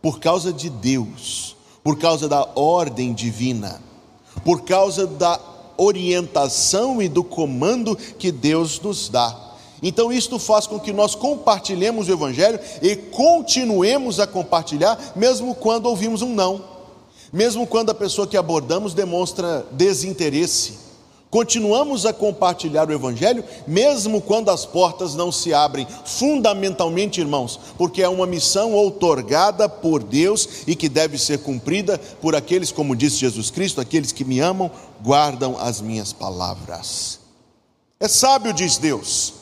por 0.00 0.18
causa 0.18 0.52
de 0.52 0.70
Deus, 0.70 1.56
por 1.84 1.98
causa 1.98 2.28
da 2.28 2.48
ordem 2.54 3.12
divina, 3.12 3.82
por 4.44 4.62
causa 4.62 5.06
da 5.06 5.38
orientação 5.78 7.00
e 7.00 7.08
do 7.08 7.24
comando 7.24 7.96
que 7.96 8.30
Deus 8.30 8.78
nos 8.80 9.08
dá. 9.08 9.34
Então, 9.82 10.12
isto 10.12 10.38
faz 10.38 10.66
com 10.66 10.78
que 10.78 10.92
nós 10.92 11.14
compartilhemos 11.14 12.08
o 12.08 12.12
Evangelho 12.12 12.58
e 12.82 12.96
continuemos 12.96 14.18
a 14.18 14.26
compartilhar, 14.26 15.12
mesmo 15.14 15.54
quando 15.54 15.86
ouvimos 15.86 16.20
um 16.20 16.34
não, 16.34 16.64
mesmo 17.32 17.66
quando 17.66 17.90
a 17.90 17.94
pessoa 17.94 18.26
que 18.26 18.36
abordamos 18.36 18.92
demonstra 18.92 19.64
desinteresse 19.70 20.87
Continuamos 21.30 22.06
a 22.06 22.12
compartilhar 22.12 22.88
o 22.88 22.92
Evangelho, 22.92 23.44
mesmo 23.66 24.20
quando 24.20 24.50
as 24.50 24.64
portas 24.64 25.14
não 25.14 25.30
se 25.30 25.52
abrem, 25.52 25.86
fundamentalmente, 26.06 27.20
irmãos, 27.20 27.60
porque 27.76 28.02
é 28.02 28.08
uma 28.08 28.26
missão 28.26 28.72
outorgada 28.72 29.68
por 29.68 30.02
Deus 30.02 30.48
e 30.66 30.74
que 30.74 30.88
deve 30.88 31.18
ser 31.18 31.40
cumprida 31.40 31.98
por 32.22 32.34
aqueles, 32.34 32.72
como 32.72 32.96
disse 32.96 33.16
Jesus 33.16 33.50
Cristo, 33.50 33.78
aqueles 33.78 34.10
que 34.10 34.24
me 34.24 34.40
amam, 34.40 34.70
guardam 35.02 35.58
as 35.58 35.82
minhas 35.82 36.14
palavras. 36.14 37.20
É 38.00 38.08
sábio, 38.08 38.54
diz 38.54 38.78
Deus, 38.78 39.34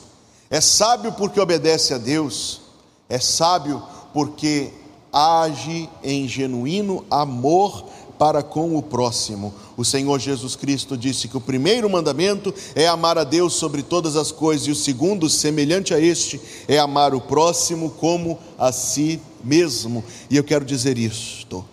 é 0.49 0.59
sábio 0.59 1.13
porque 1.13 1.39
obedece 1.39 1.93
a 1.93 1.97
Deus, 1.97 2.61
é 3.07 3.19
sábio 3.19 3.81
porque 4.13 4.73
age 5.13 5.89
em 6.03 6.27
genuíno 6.27 7.05
amor 7.09 7.85
para 8.17 8.41
com 8.41 8.75
o 8.75 8.81
próximo. 8.81 9.53
O 9.75 9.85
Senhor 9.85 10.19
Jesus 10.19 10.55
Cristo 10.55 10.97
disse 10.97 11.27
que 11.27 11.37
o 11.37 11.41
primeiro 11.41 11.89
mandamento 11.89 12.53
é 12.75 12.87
amar 12.87 13.17
a 13.17 13.23
Deus 13.23 13.53
sobre 13.53 13.83
todas 13.83 14.15
as 14.15 14.31
coisas, 14.31 14.67
e 14.67 14.71
o 14.71 14.75
segundo, 14.75 15.29
semelhante 15.29 15.93
a 15.93 15.99
este, 15.99 16.39
é 16.67 16.79
amar 16.79 17.13
o 17.13 17.21
próximo 17.21 17.91
como 17.91 18.39
a 18.57 18.71
si 18.71 19.21
mesmo. 19.43 20.03
E 20.29 20.35
eu 20.35 20.43
quero 20.43 20.65
dizer 20.65 20.97
isto. 20.97 21.63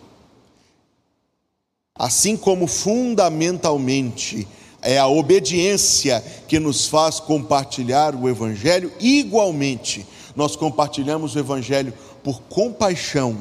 Assim 1.96 2.36
como 2.36 2.66
fundamentalmente 2.66 4.46
é 4.82 4.98
a 4.98 5.06
obediência 5.06 6.22
que 6.46 6.58
nos 6.58 6.86
faz 6.86 7.20
compartilhar 7.20 8.14
o 8.14 8.28
Evangelho, 8.28 8.92
igualmente 9.00 10.07
nós 10.37 10.57
compartilhamos 10.57 11.35
o 11.35 11.38
Evangelho 11.38 11.94
por 12.22 12.42
compaixão 12.42 13.38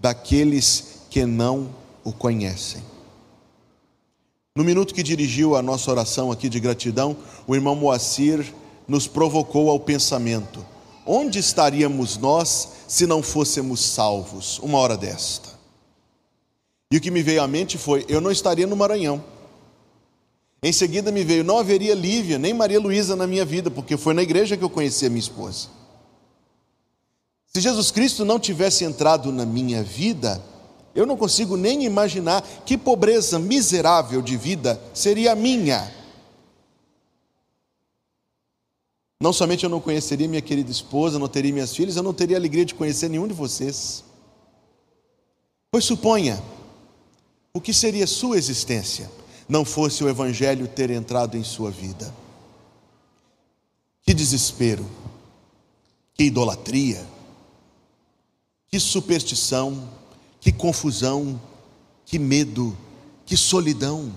daqueles 0.00 1.02
que 1.10 1.26
não 1.26 1.81
o 2.04 2.12
conhecem. 2.12 2.82
No 4.54 4.64
minuto 4.64 4.92
que 4.92 5.02
dirigiu 5.02 5.56
a 5.56 5.62
nossa 5.62 5.90
oração 5.90 6.30
aqui 6.30 6.48
de 6.48 6.60
gratidão, 6.60 7.16
o 7.46 7.54
irmão 7.54 7.74
Moacir 7.74 8.52
nos 8.86 9.06
provocou 9.06 9.70
ao 9.70 9.80
pensamento: 9.80 10.64
onde 11.06 11.38
estaríamos 11.38 12.18
nós 12.18 12.68
se 12.86 13.06
não 13.06 13.22
fôssemos 13.22 13.80
salvos, 13.80 14.58
uma 14.58 14.78
hora 14.78 14.96
desta? 14.96 15.50
E 16.90 16.96
o 16.98 17.00
que 17.00 17.10
me 17.10 17.22
veio 17.22 17.42
à 17.42 17.48
mente 17.48 17.78
foi: 17.78 18.04
eu 18.08 18.20
não 18.20 18.30
estaria 18.30 18.66
no 18.66 18.76
Maranhão. 18.76 19.24
Em 20.62 20.72
seguida 20.72 21.10
me 21.10 21.24
veio: 21.24 21.42
não 21.42 21.58
haveria 21.58 21.94
Lívia 21.94 22.38
nem 22.38 22.52
Maria 22.52 22.78
Luísa 22.78 23.16
na 23.16 23.26
minha 23.26 23.46
vida, 23.46 23.70
porque 23.70 23.96
foi 23.96 24.12
na 24.12 24.22
igreja 24.22 24.56
que 24.56 24.62
eu 24.62 24.70
conheci 24.70 25.06
a 25.06 25.08
minha 25.08 25.20
esposa. 25.20 25.68
Se 27.46 27.60
Jesus 27.60 27.90
Cristo 27.90 28.24
não 28.24 28.38
tivesse 28.38 28.84
entrado 28.84 29.32
na 29.32 29.46
minha 29.46 29.82
vida, 29.82 30.42
eu 30.94 31.06
não 31.06 31.16
consigo 31.16 31.56
nem 31.56 31.84
imaginar 31.84 32.42
que 32.64 32.76
pobreza 32.76 33.38
miserável 33.38 34.20
de 34.20 34.36
vida 34.36 34.80
seria 34.92 35.32
a 35.32 35.36
minha. 35.36 35.90
Não 39.20 39.32
somente 39.32 39.64
eu 39.64 39.70
não 39.70 39.80
conheceria 39.80 40.28
minha 40.28 40.42
querida 40.42 40.70
esposa, 40.70 41.18
não 41.18 41.28
teria 41.28 41.52
minhas 41.52 41.74
filhas, 41.74 41.96
eu 41.96 42.02
não 42.02 42.12
teria 42.12 42.36
a 42.36 42.40
alegria 42.40 42.64
de 42.64 42.74
conhecer 42.74 43.08
nenhum 43.08 43.28
de 43.28 43.32
vocês. 43.32 44.04
Pois 45.70 45.84
suponha, 45.84 46.42
o 47.54 47.60
que 47.60 47.72
seria 47.72 48.06
sua 48.06 48.36
existência 48.36 49.10
não 49.48 49.64
fosse 49.64 50.02
o 50.02 50.08
Evangelho 50.08 50.66
ter 50.66 50.90
entrado 50.90 51.36
em 51.36 51.44
sua 51.44 51.70
vida? 51.70 52.12
Que 54.02 54.12
desespero, 54.12 54.84
que 56.14 56.24
idolatria, 56.24 57.06
que 58.68 58.80
superstição, 58.80 59.88
que 60.42 60.50
confusão, 60.50 61.40
que 62.04 62.18
medo, 62.18 62.76
que 63.24 63.36
solidão. 63.36 64.12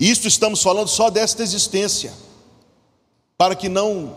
Isto 0.00 0.28
estamos 0.28 0.62
falando 0.62 0.86
só 0.86 1.10
desta 1.10 1.42
existência, 1.42 2.14
para 3.36 3.56
que 3.56 3.68
não 3.68 4.16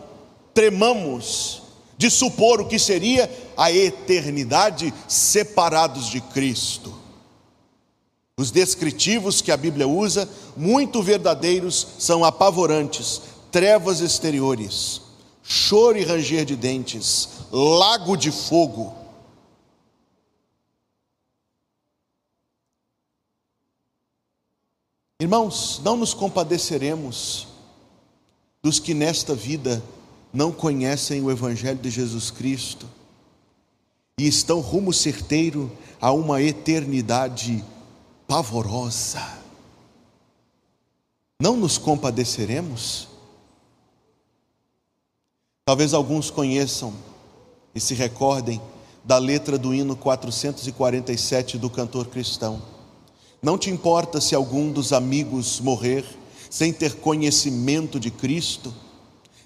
tremamos 0.54 1.60
de 1.98 2.08
supor 2.08 2.60
o 2.60 2.68
que 2.68 2.78
seria 2.78 3.28
a 3.56 3.72
eternidade 3.72 4.94
separados 5.08 6.06
de 6.06 6.20
Cristo. 6.20 6.94
Os 8.38 8.52
descritivos 8.52 9.40
que 9.40 9.50
a 9.50 9.56
Bíblia 9.56 9.88
usa, 9.88 10.28
muito 10.56 11.02
verdadeiros, 11.02 11.84
são 11.98 12.24
apavorantes, 12.24 13.22
trevas 13.50 14.00
exteriores, 14.00 15.00
choro 15.42 15.98
e 15.98 16.04
ranger 16.04 16.44
de 16.44 16.54
dentes, 16.54 17.28
lago 17.50 18.16
de 18.16 18.30
fogo 18.30 19.03
Irmãos, 25.20 25.80
não 25.84 25.96
nos 25.96 26.12
compadeceremos 26.12 27.46
dos 28.60 28.80
que 28.80 28.92
nesta 28.92 29.34
vida 29.34 29.82
não 30.32 30.50
conhecem 30.50 31.22
o 31.22 31.30
Evangelho 31.30 31.78
de 31.78 31.88
Jesus 31.88 32.32
Cristo 32.32 32.88
e 34.18 34.26
estão 34.26 34.60
rumo 34.60 34.92
certeiro 34.92 35.70
a 36.00 36.10
uma 36.10 36.42
eternidade 36.42 37.64
pavorosa. 38.26 39.22
Não 41.40 41.56
nos 41.56 41.78
compadeceremos? 41.78 43.06
Talvez 45.64 45.94
alguns 45.94 46.28
conheçam 46.30 46.92
e 47.72 47.78
se 47.78 47.94
recordem 47.94 48.60
da 49.04 49.18
letra 49.18 49.56
do 49.56 49.72
hino 49.72 49.94
447 49.94 51.56
do 51.56 51.70
cantor 51.70 52.06
cristão. 52.06 52.73
Não 53.44 53.58
te 53.58 53.68
importa 53.68 54.22
se 54.22 54.34
algum 54.34 54.72
dos 54.72 54.90
amigos 54.90 55.60
morrer 55.60 56.02
sem 56.48 56.72
ter 56.72 56.94
conhecimento 56.94 58.00
de 58.00 58.10
Cristo? 58.10 58.72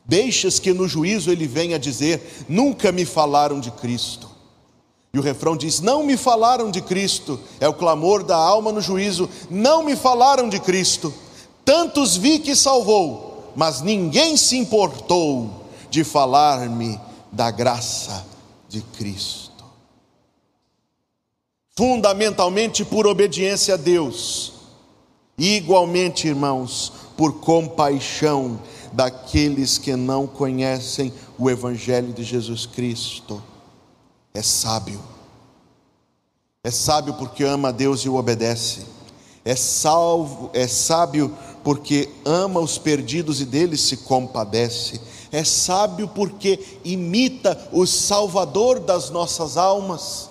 Deixas 0.05 0.61
que 0.61 0.73
no 0.73 0.87
juízo 0.87 1.33
ele 1.33 1.49
venha 1.49 1.81
dizer: 1.81 2.47
Nunca 2.49 2.93
me 2.93 3.05
falaram 3.05 3.59
de 3.59 3.73
Cristo. 3.73 4.31
E 5.13 5.19
o 5.19 5.23
refrão 5.23 5.57
diz: 5.57 5.81
Não 5.81 6.05
me 6.05 6.17
falaram 6.17 6.71
de 6.71 6.81
Cristo. 6.81 7.41
É 7.59 7.69
o 7.69 7.75
clamor 7.75 8.23
da 8.23 8.37
alma 8.37 8.71
no 8.71 8.81
juízo: 8.81 9.29
Não 9.51 9.83
me 9.83 9.97
falaram 9.97 10.49
de 10.49 10.61
Cristo. 10.61 11.13
Tantos 11.65 12.17
vi 12.17 12.39
que 12.39 12.55
salvou, 12.55 13.53
mas 13.57 13.83
ninguém 13.83 14.37
se 14.37 14.57
importou 14.57 15.65
de 15.91 16.05
falar-me 16.05 17.01
da 17.33 17.51
graça 17.51 18.25
de 18.69 18.81
Cristo 18.81 19.48
fundamentalmente 21.79 22.85
por 22.85 23.07
obediência 23.07 23.75
a 23.75 23.77
Deus, 23.77 24.53
e 25.39 25.55
igualmente, 25.55 26.27
irmãos, 26.27 26.93
por 27.17 27.35
compaixão 27.35 28.59
daqueles 28.93 29.79
que 29.79 29.95
não 29.95 30.27
conhecem 30.27 31.13
o 31.39 31.49
Evangelho 31.49 32.13
de 32.13 32.25
Jesus 32.25 32.67
Cristo. 32.67 33.41
É 34.35 34.43
sábio, 34.43 35.01
É 36.65 36.71
sábio 36.73 37.15
porque 37.15 37.45
ama 37.45 37.69
a 37.69 37.73
Deus 37.73 38.01
e 38.01 38.09
o 38.09 38.17
obedece. 38.17 38.85
É 39.45 39.55
salvo, 39.55 40.51
é 40.53 40.67
sábio 40.67 41.33
porque 41.63 42.09
ama 42.25 42.59
os 42.59 42.77
perdidos 42.77 43.41
e 43.41 43.45
deles 43.45 43.83
se 43.83 43.99
compadece. 43.99 45.01
É 45.31 45.45
sábio 45.45 46.09
porque 46.09 46.59
imita 46.85 47.69
o 47.71 47.87
Salvador 47.87 48.81
das 48.81 49.11
nossas 49.11 49.57
almas. 49.57 50.28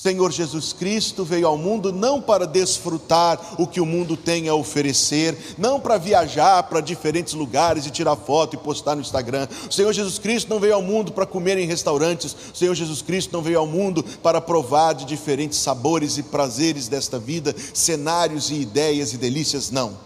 Senhor 0.00 0.32
Jesus 0.32 0.72
Cristo 0.72 1.26
veio 1.26 1.46
ao 1.46 1.58
mundo 1.58 1.92
não 1.92 2.22
para 2.22 2.46
desfrutar 2.46 3.38
o 3.58 3.66
que 3.66 3.82
o 3.82 3.84
mundo 3.84 4.16
tem 4.16 4.48
a 4.48 4.54
oferecer, 4.54 5.36
não 5.58 5.78
para 5.78 5.98
viajar 5.98 6.62
para 6.62 6.80
diferentes 6.80 7.34
lugares 7.34 7.84
e 7.84 7.90
tirar 7.90 8.16
foto 8.16 8.54
e 8.54 8.56
postar 8.56 8.94
no 8.94 9.02
Instagram. 9.02 9.46
O 9.68 9.70
Senhor 9.70 9.92
Jesus 9.92 10.18
Cristo 10.18 10.48
não 10.48 10.58
veio 10.58 10.74
ao 10.74 10.80
mundo 10.80 11.12
para 11.12 11.26
comer 11.26 11.58
em 11.58 11.66
restaurantes. 11.66 12.34
O 12.50 12.56
Senhor 12.56 12.74
Jesus 12.74 13.02
Cristo 13.02 13.30
não 13.34 13.42
veio 13.42 13.58
ao 13.58 13.66
mundo 13.66 14.02
para 14.22 14.40
provar 14.40 14.94
de 14.94 15.04
diferentes 15.04 15.58
sabores 15.58 16.16
e 16.16 16.22
prazeres 16.22 16.88
desta 16.88 17.18
vida, 17.18 17.54
cenários 17.74 18.48
e 18.48 18.54
ideias 18.54 19.12
e 19.12 19.18
delícias. 19.18 19.70
Não. 19.70 19.98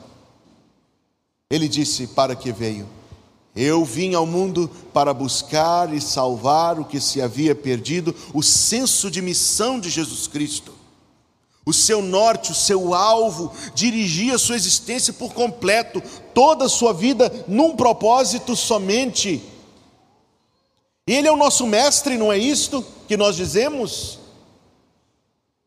Ele 1.48 1.68
disse 1.68 2.09
para 2.09 2.35
que 2.35 2.50
veio 2.50 2.88
eu 3.54 3.84
vim 3.84 4.14
ao 4.14 4.26
mundo 4.26 4.68
para 4.92 5.14
buscar 5.14 5.94
e 5.94 6.00
salvar 6.00 6.80
o 6.80 6.84
que 6.84 7.00
se 7.00 7.22
havia 7.22 7.54
perdido, 7.54 8.14
o 8.32 8.42
senso 8.42 9.08
de 9.08 9.22
missão 9.22 9.78
de 9.78 9.88
Jesus 9.88 10.26
Cristo. 10.26 10.72
O 11.64 11.72
seu 11.72 12.02
norte, 12.02 12.50
o 12.50 12.54
seu 12.54 12.92
alvo, 12.92 13.52
dirigia 13.74 14.38
sua 14.38 14.56
existência 14.56 15.12
por 15.12 15.32
completo, 15.32 16.02
toda 16.34 16.64
a 16.64 16.68
sua 16.68 16.92
vida 16.92 17.32
num 17.46 17.76
propósito 17.76 18.56
somente. 18.56 19.40
Ele 21.06 21.28
é 21.28 21.32
o 21.32 21.36
nosso 21.36 21.64
mestre, 21.66 22.18
não 22.18 22.32
é 22.32 22.36
isto 22.36 22.84
que 23.06 23.16
nós 23.16 23.36
dizemos? 23.36 24.18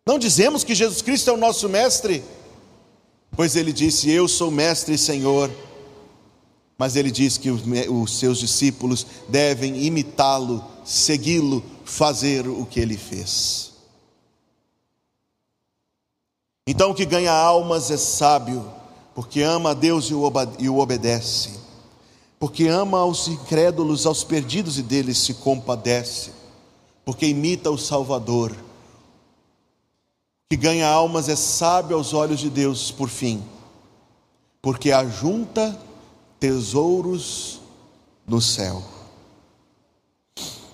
Não 0.05 0.19
dizemos 0.19 0.63
que 0.63 0.75
Jesus 0.75 1.01
Cristo 1.01 1.29
é 1.29 1.33
o 1.33 1.37
nosso 1.37 1.69
mestre? 1.69 2.23
Pois 3.35 3.55
ele 3.55 3.71
disse: 3.71 4.09
Eu 4.09 4.27
sou 4.27 4.51
mestre 4.51 4.95
e 4.95 4.97
Senhor 4.97 5.49
mas 6.77 6.95
ele 6.95 7.09
diz 7.09 7.37
que 7.37 7.49
os 7.49 8.19
seus 8.19 8.37
discípulos 8.37 9.05
devem 9.27 9.83
imitá-lo, 9.83 10.63
segui-lo, 10.85 11.63
fazer 11.83 12.47
o 12.47 12.65
que 12.65 12.79
ele 12.79 12.97
fez. 12.97 13.73
Então, 16.67 16.91
o 16.91 16.93
que 16.93 17.05
ganha 17.05 17.31
almas 17.31 17.89
é 17.89 17.97
sábio, 17.97 18.71
porque 19.15 19.41
ama 19.41 19.71
a 19.71 19.73
Deus 19.73 20.09
e 20.09 20.13
o 20.13 20.77
obedece, 20.77 21.51
porque 22.37 22.67
ama 22.67 22.99
aos 22.99 23.27
incrédulos, 23.27 24.05
aos 24.05 24.23
perdidos 24.23 24.77
e 24.77 24.83
deles 24.83 25.17
se 25.17 25.33
compadece, 25.33 26.31
porque 27.03 27.25
imita 27.25 27.71
o 27.71 27.77
Salvador. 27.77 28.51
O 28.51 28.55
que 30.51 30.57
ganha 30.57 30.87
almas 30.87 31.27
é 31.27 31.35
sábio 31.35 31.97
aos 31.97 32.13
olhos 32.13 32.39
de 32.39 32.49
Deus, 32.49 32.91
por 32.91 33.09
fim, 33.09 33.43
porque 34.61 34.91
ajunta 34.91 35.86
tesouros 36.39 37.61
no 38.27 38.41
céu. 38.41 38.83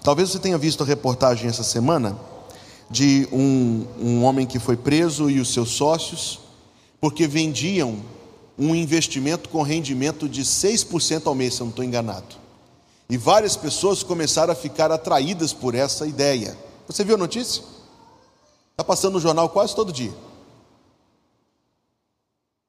Talvez 0.04 0.30
você 0.30 0.40
tenha 0.40 0.58
visto 0.58 0.84
a 0.84 0.86
reportagem 0.86 1.48
essa 1.48 1.64
semana 1.64 2.18
de 2.90 3.28
um, 3.32 3.86
um 4.00 4.24
homem 4.24 4.46
que 4.46 4.60
foi 4.60 4.76
preso 4.76 5.30
e 5.30 5.40
os 5.40 5.54
seus 5.54 5.70
sócios, 5.70 6.40
porque 7.00 7.28
vendiam 7.28 7.98
um 8.58 8.76
investimento 8.76 9.50
com 9.50 9.62
rendimento 9.62 10.28
de 10.28 10.44
6% 10.44 11.26
ao 11.26 11.34
mês, 11.34 11.56
se 11.56 11.62
eu 11.62 11.66
não 11.66 11.72
estou 11.72 11.86
enganado. 11.86 12.36
E 13.10 13.18
várias 13.18 13.56
pessoas 13.56 14.04
começaram 14.04 14.54
a 14.54 14.56
ficar 14.56 14.92
atraídas 14.92 15.54
por 15.54 15.76
essa 15.76 16.06
ideia. 16.06 16.58
Você 16.88 17.04
viu 17.04 17.16
a 17.16 17.18
notícia? 17.18 17.64
Está 18.72 18.84
passando 18.84 19.14
no 19.14 19.20
jornal 19.20 19.50
quase 19.50 19.76
todo 19.76 19.92
dia. 19.92 20.14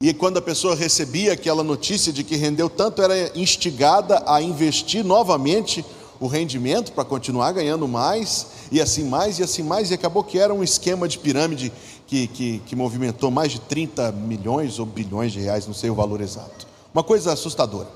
E 0.02 0.12
quando 0.12 0.38
a 0.38 0.42
pessoa 0.42 0.74
recebia 0.74 1.32
aquela 1.32 1.62
notícia 1.62 2.12
de 2.12 2.22
que 2.22 2.36
rendeu 2.36 2.68
tanto, 2.68 3.00
era 3.00 3.32
instigada 3.38 4.22
a 4.26 4.42
investir 4.42 5.04
novamente 5.04 5.84
o 6.20 6.26
rendimento 6.26 6.92
para 6.92 7.04
continuar 7.04 7.52
ganhando 7.52 7.88
mais, 7.88 8.46
e 8.70 8.80
assim 8.80 9.04
mais, 9.04 9.38
e 9.38 9.42
assim 9.42 9.62
mais, 9.62 9.90
e 9.90 9.94
acabou 9.94 10.22
que 10.22 10.38
era 10.38 10.52
um 10.52 10.62
esquema 10.62 11.08
de 11.08 11.18
pirâmide 11.18 11.72
que, 12.06 12.26
que, 12.26 12.58
que 12.66 12.76
movimentou 12.76 13.30
mais 13.30 13.52
de 13.52 13.60
30 13.60 14.12
milhões 14.12 14.78
ou 14.78 14.86
bilhões 14.86 15.32
de 15.32 15.40
reais, 15.40 15.66
não 15.66 15.74
sei 15.74 15.90
o 15.90 15.94
valor 15.94 16.20
exato. 16.20 16.66
Uma 16.92 17.02
coisa 17.02 17.32
assustadora. 17.32 17.88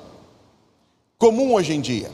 Comum 1.19 1.55
hoje 1.55 1.73
em 1.75 1.81
dia, 1.81 2.11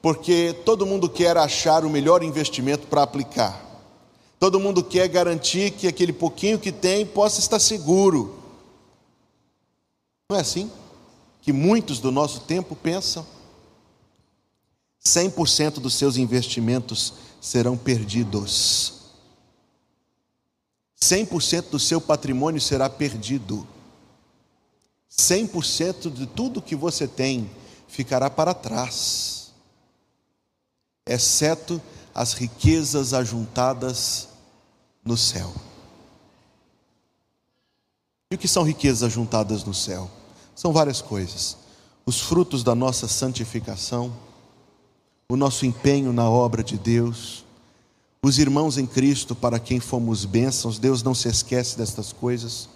porque 0.00 0.54
todo 0.64 0.86
mundo 0.86 1.08
quer 1.08 1.36
achar 1.36 1.84
o 1.84 1.90
melhor 1.90 2.22
investimento 2.22 2.86
para 2.86 3.02
aplicar. 3.02 3.60
Todo 4.38 4.60
mundo 4.60 4.82
quer 4.82 5.08
garantir 5.08 5.70
que 5.70 5.86
aquele 5.86 6.12
pouquinho 6.12 6.58
que 6.58 6.72
tem 6.72 7.06
possa 7.06 7.40
estar 7.40 7.58
seguro 7.58 8.41
não 10.32 10.38
é 10.38 10.40
assim 10.40 10.70
que 11.42 11.52
muitos 11.52 11.98
do 11.98 12.10
nosso 12.10 12.40
tempo 12.40 12.74
pensam? 12.74 13.26
100% 15.04 15.74
dos 15.74 15.94
seus 15.94 16.16
investimentos 16.16 17.14
serão 17.40 17.76
perdidos. 17.76 18.94
100% 21.00 21.70
do 21.70 21.78
seu 21.78 22.00
patrimônio 22.00 22.60
será 22.60 22.88
perdido. 22.88 23.66
100% 25.10 26.10
de 26.10 26.26
tudo 26.26 26.62
que 26.62 26.76
você 26.76 27.06
tem 27.06 27.50
ficará 27.88 28.30
para 28.30 28.54
trás, 28.54 29.52
exceto 31.06 31.82
as 32.14 32.32
riquezas 32.32 33.12
ajuntadas 33.12 34.28
no 35.04 35.16
céu. 35.16 35.52
E 38.30 38.34
o 38.34 38.38
que 38.38 38.48
são 38.48 38.62
riquezas 38.62 39.02
ajuntadas 39.02 39.64
no 39.64 39.74
céu? 39.74 40.10
São 40.54 40.72
várias 40.72 41.00
coisas. 41.00 41.56
Os 42.04 42.20
frutos 42.20 42.62
da 42.62 42.74
nossa 42.74 43.06
santificação, 43.08 44.12
o 45.28 45.36
nosso 45.36 45.64
empenho 45.64 46.12
na 46.12 46.28
obra 46.28 46.62
de 46.62 46.76
Deus, 46.76 47.44
os 48.24 48.38
irmãos 48.38 48.78
em 48.78 48.86
Cristo 48.86 49.34
para 49.34 49.58
quem 49.58 49.80
fomos 49.80 50.24
bênçãos, 50.24 50.78
Deus 50.78 51.02
não 51.02 51.14
se 51.14 51.28
esquece 51.28 51.76
destas 51.76 52.12
coisas. 52.12 52.68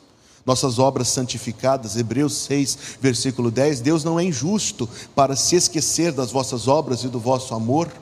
Nossas 0.45 0.79
obras 0.79 1.09
santificadas, 1.09 1.97
Hebreus 1.97 2.35
6, 2.35 2.99
versículo 3.01 3.51
10, 3.51 3.81
Deus 3.81 4.05
não 4.05 4.19
é 4.19 4.25
injusto 4.25 4.89
para 5.15 5.35
se 5.35 5.57
esquecer 5.57 6.12
das 6.12 6.31
vossas 6.31 6.69
obras 6.69 7.03
e 7.03 7.09
do 7.09 7.19
vosso 7.19 7.53
amor. 7.53 7.93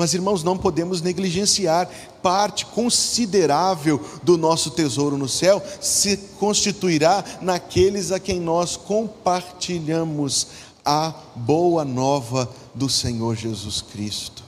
Mas, 0.00 0.14
irmãos, 0.14 0.44
não 0.44 0.56
podemos 0.56 1.02
negligenciar 1.02 1.90
parte 2.22 2.64
considerável 2.66 4.00
do 4.22 4.38
nosso 4.38 4.70
tesouro 4.70 5.18
no 5.18 5.28
céu 5.28 5.60
se 5.80 6.16
constituirá 6.38 7.24
naqueles 7.42 8.12
a 8.12 8.20
quem 8.20 8.38
nós 8.38 8.76
compartilhamos 8.76 10.46
a 10.84 11.12
boa 11.34 11.84
nova 11.84 12.48
do 12.72 12.88
Senhor 12.88 13.34
Jesus 13.34 13.82
Cristo. 13.82 14.44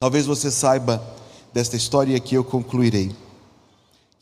Talvez 0.00 0.24
você 0.24 0.50
saiba 0.50 1.04
desta 1.52 1.76
história 1.76 2.14
e 2.14 2.16
aqui 2.16 2.36
eu 2.36 2.44
concluirei 2.44 3.14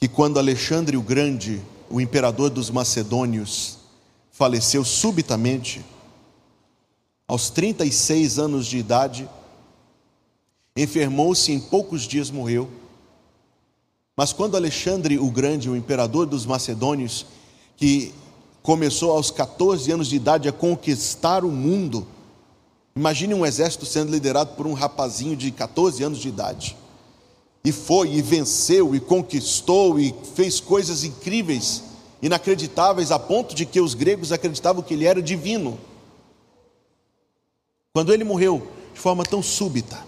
que 0.01 0.09
quando 0.09 0.41
Alexandre 0.41 0.97
o 0.97 1.03
Grande, 1.03 1.63
o 1.89 2.01
imperador 2.01 2.51
dos 2.51 2.69
macedônios, 2.69 3.79
faleceu 4.33 4.85
subitamente, 4.85 5.85
aos 7.29 7.51
36 7.51 8.39
anos 8.39 8.67
de 8.67 8.79
idade, 8.79 9.29
enfermou-se 10.77 11.51
em 11.51 11.59
poucos 11.59 12.03
dias 12.03 12.31
morreu. 12.31 12.69
Mas 14.17 14.33
quando 14.33 14.57
Alexandre 14.57 15.19
o 15.19 15.31
Grande, 15.31 15.69
o 15.69 15.77
imperador 15.77 16.27
dos 16.27 16.47
macedônios, 16.47 17.27
que 17.77 18.15
começou 18.63 19.13
aos 19.13 19.31
14 19.31 19.91
anos 19.93 20.09
de 20.09 20.17
idade 20.17 20.49
a 20.49 20.53
conquistar 20.53 21.45
o 21.45 21.51
mundo, 21.51 22.07
imagine 22.95 23.35
um 23.35 23.45
exército 23.45 23.85
sendo 23.85 24.13
liderado 24.13 24.55
por 24.55 24.67
um 24.67 24.73
rapazinho 24.73 25.37
de 25.37 25.51
14 25.51 26.03
anos 26.03 26.19
de 26.19 26.29
idade. 26.29 26.77
E 27.65 27.73
foi, 27.73 28.13
e 28.15 28.23
venceu, 28.23 28.95
e 28.95 29.01
conquistou, 29.01 29.99
e 29.99 30.15
fez 30.35 30.61
coisas 30.61 31.03
incríveis, 31.03 31.83
inacreditáveis, 32.23 33.11
a 33.11 33.19
ponto 33.19 33.55
de 33.55 33.67
que 33.67 33.81
os 33.81 33.93
gregos 33.93 34.31
acreditavam 34.31 34.83
que 34.83 34.95
ele 34.95 35.05
era 35.05 35.21
divino. 35.21 35.77
Quando 37.97 38.13
ele 38.13 38.25
morreu 38.25 38.71
de 38.93 39.01
forma 39.01 39.25
tão 39.25 39.43
súbita, 39.43 40.07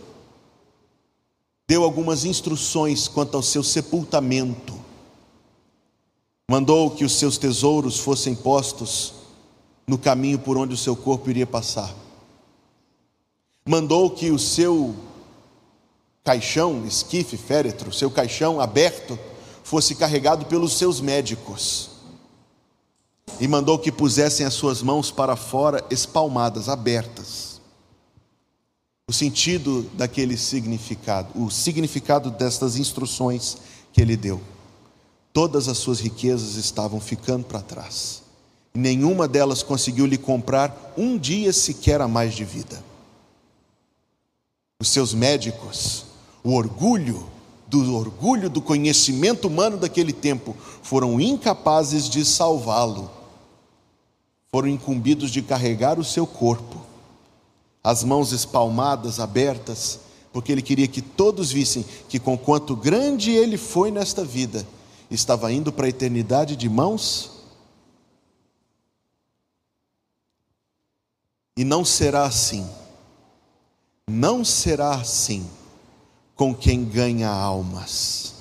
deu 1.66 1.83
algumas 1.83 2.27
instruções 2.27 3.09
quanto 3.09 3.35
ao 3.35 3.42
seu 3.42 3.62
sepultamento. 3.62 4.79
Mandou 6.51 6.90
que 6.90 7.03
os 7.03 7.14
seus 7.18 7.38
tesouros 7.38 7.98
fossem 7.98 8.35
postos 8.35 9.14
no 9.87 9.96
caminho 9.96 10.38
por 10.38 10.59
onde 10.59 10.74
o 10.74 10.77
seu 10.77 10.94
corpo 10.94 11.31
iria 11.31 11.46
passar. 11.46 11.94
Mandou 13.66 14.11
que 14.11 14.31
o 14.31 14.38
seu 14.38 14.94
caixão, 16.22 16.85
esquife, 16.85 17.38
féretro, 17.38 17.90
seu 17.90 18.11
caixão 18.11 18.61
aberto, 18.61 19.18
fosse 19.64 19.94
carregado 19.94 20.44
pelos 20.44 20.74
seus 20.74 21.01
médicos. 21.01 21.88
E 23.40 23.48
mandou 23.48 23.79
que 23.79 23.90
pusessem 23.90 24.44
as 24.44 24.53
suas 24.53 24.83
mãos 24.83 25.11
para 25.11 25.37
fora, 25.37 25.83
espalmadas, 25.88 26.68
abertas 26.68 27.58
o 29.09 29.12
sentido 29.12 29.88
daquele 29.94 30.37
significado, 30.37 31.31
o 31.35 31.51
significado 31.51 32.31
destas 32.31 32.77
instruções 32.77 33.57
que 33.90 34.03
ele 34.03 34.18
deu. 34.18 34.38
Todas 35.33 35.66
as 35.66 35.79
suas 35.79 35.99
riquezas 35.99 36.57
estavam 36.57 37.01
ficando 37.01 37.44
para 37.44 37.62
trás. 37.62 38.23
Nenhuma 38.75 39.27
delas 39.27 39.62
conseguiu 39.62 40.05
lhe 40.05 40.18
comprar 40.18 40.92
um 40.97 41.16
dia 41.16 41.55
sequer 41.55 42.03
a 42.03 42.07
mais 42.07 42.35
de 42.35 42.44
vida. 42.44 42.85
Os 44.79 44.88
seus 44.88 45.14
médicos, 45.14 46.05
o 46.44 46.53
orgulho 46.53 47.27
do 47.66 47.94
orgulho 47.94 48.49
do 48.49 48.61
conhecimento 48.61 49.49
humano 49.49 49.79
daquele 49.79 50.12
tempo, 50.12 50.55
foram 50.83 51.18
incapazes 51.18 52.09
de 52.09 52.25
salvá-lo. 52.25 53.11
Foram 54.51 54.68
incumbidos 54.68 55.31
de 55.31 55.42
carregar 55.42 55.99
o 55.99 56.05
seu 56.05 56.27
corpo, 56.27 56.88
as 57.82 58.04
mãos 58.04 58.32
espalmadas, 58.32 59.20
abertas, 59.20 60.00
porque 60.32 60.52
ele 60.52 60.62
queria 60.62 60.86
que 60.86 61.00
todos 61.00 61.50
vissem 61.50 61.84
que, 62.08 62.18
com 62.18 62.36
quanto 62.36 62.76
grande 62.76 63.30
ele 63.30 63.56
foi 63.56 63.90
nesta 63.90 64.24
vida, 64.24 64.66
estava 65.10 65.52
indo 65.52 65.72
para 65.72 65.86
a 65.86 65.88
eternidade 65.88 66.56
de 66.56 66.68
mãos. 66.68 67.30
E 71.56 71.64
não 71.64 71.84
será 71.84 72.24
assim. 72.24 72.68
Não 74.08 74.44
será 74.44 74.94
assim 74.94 75.48
com 76.36 76.54
quem 76.54 76.84
ganha 76.84 77.28
almas. 77.28 78.34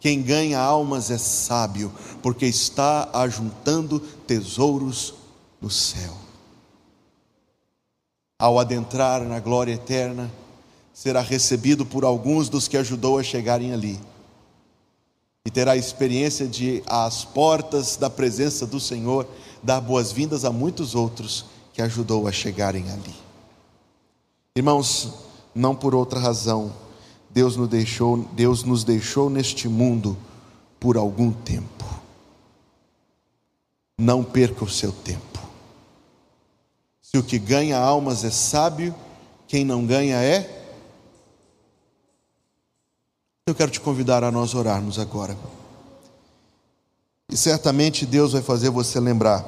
Quem 0.00 0.20
ganha 0.20 0.58
almas 0.58 1.10
é 1.10 1.16
sábio, 1.16 1.90
porque 2.22 2.44
está 2.44 3.08
ajuntando 3.12 4.00
tesouros 4.00 5.14
no 5.62 5.70
céu. 5.70 6.23
Ao 8.44 8.58
adentrar 8.58 9.22
na 9.22 9.40
glória 9.40 9.72
eterna, 9.72 10.30
será 10.92 11.22
recebido 11.22 11.86
por 11.86 12.04
alguns 12.04 12.50
dos 12.50 12.68
que 12.68 12.76
ajudou 12.76 13.18
a 13.18 13.22
chegarem 13.22 13.72
ali. 13.72 13.98
E 15.46 15.50
terá 15.50 15.72
a 15.72 15.78
experiência 15.78 16.46
de, 16.46 16.82
às 16.84 17.24
portas 17.24 17.96
da 17.96 18.10
presença 18.10 18.66
do 18.66 18.78
Senhor, 18.78 19.26
dar 19.62 19.80
boas-vindas 19.80 20.44
a 20.44 20.52
muitos 20.52 20.94
outros 20.94 21.46
que 21.72 21.80
ajudou 21.80 22.28
a 22.28 22.32
chegarem 22.32 22.90
ali. 22.90 23.14
Irmãos, 24.54 25.14
não 25.54 25.74
por 25.74 25.94
outra 25.94 26.20
razão, 26.20 26.70
Deus 27.30 27.56
nos 27.56 27.70
deixou, 27.70 28.28
Deus 28.34 28.62
nos 28.62 28.84
deixou 28.84 29.30
neste 29.30 29.70
mundo 29.70 30.18
por 30.78 30.98
algum 30.98 31.32
tempo. 31.32 31.82
Não 33.98 34.22
perca 34.22 34.66
o 34.66 34.68
seu 34.68 34.92
tempo. 34.92 35.33
Se 37.14 37.18
o 37.18 37.22
que 37.22 37.38
ganha 37.38 37.78
almas 37.78 38.24
é 38.24 38.30
sábio, 38.30 38.92
quem 39.46 39.64
não 39.64 39.86
ganha 39.86 40.16
é. 40.16 40.66
Eu 43.46 43.54
quero 43.54 43.70
te 43.70 43.80
convidar 43.80 44.24
a 44.24 44.32
nós 44.32 44.52
orarmos 44.52 44.98
agora. 44.98 45.38
E 47.30 47.36
certamente 47.36 48.04
Deus 48.04 48.32
vai 48.32 48.42
fazer 48.42 48.68
você 48.68 48.98
lembrar 48.98 49.46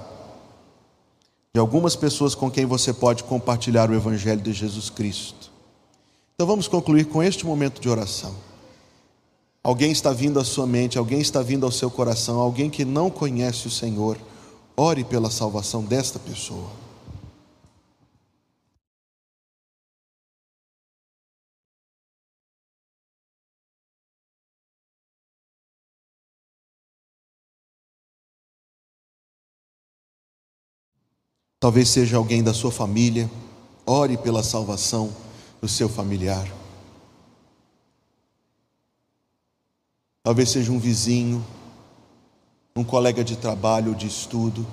de 1.53 1.59
algumas 1.59 1.97
pessoas 1.97 2.37
com 2.37 2.49
quem 2.49 2.65
você 2.65 2.93
pode 2.93 3.25
compartilhar 3.25 3.91
o 3.91 3.95
Evangelho 3.95 4.41
de 4.41 4.53
Jesus 4.53 4.89
Cristo. 4.89 5.51
Então 6.37 6.47
vamos 6.47 6.69
concluir 6.69 7.07
com 7.07 7.21
este 7.21 7.45
momento 7.45 7.81
de 7.81 7.89
oração. 7.89 8.37
Alguém 9.61 9.91
está 9.91 10.13
vindo 10.13 10.39
à 10.39 10.45
sua 10.45 10.69
mente, 10.69 10.99
alguém 10.99 11.21
está 11.21 11.43
vindo 11.43 11.67
ao 11.67 11.73
seu 11.73 11.91
coração, 11.91 12.39
alguém 12.39 12.71
que 12.71 12.85
não 12.85 13.11
conhece 13.11 13.67
o 13.67 13.73
Senhor, 13.73 14.17
ore 14.77 15.03
pela 15.03 15.33
salvação 15.33 15.83
desta 15.83 16.21
pessoa. 16.21 16.86
Talvez 31.67 31.89
seja 31.89 32.17
alguém 32.17 32.45
da 32.45 32.55
sua 32.55 32.71
família, 32.71 33.29
ore 33.85 34.17
pela 34.17 34.41
salvação 34.45 35.13
do 35.61 35.67
seu 35.67 35.89
familiar. 35.89 36.47
Talvez 40.23 40.49
seja 40.51 40.71
um 40.71 40.79
vizinho, 40.79 41.45
um 42.77 42.85
colega 42.85 43.25
de 43.25 43.35
trabalho 43.35 43.89
ou 43.89 43.95
de 43.97 44.07
estudo. 44.07 44.65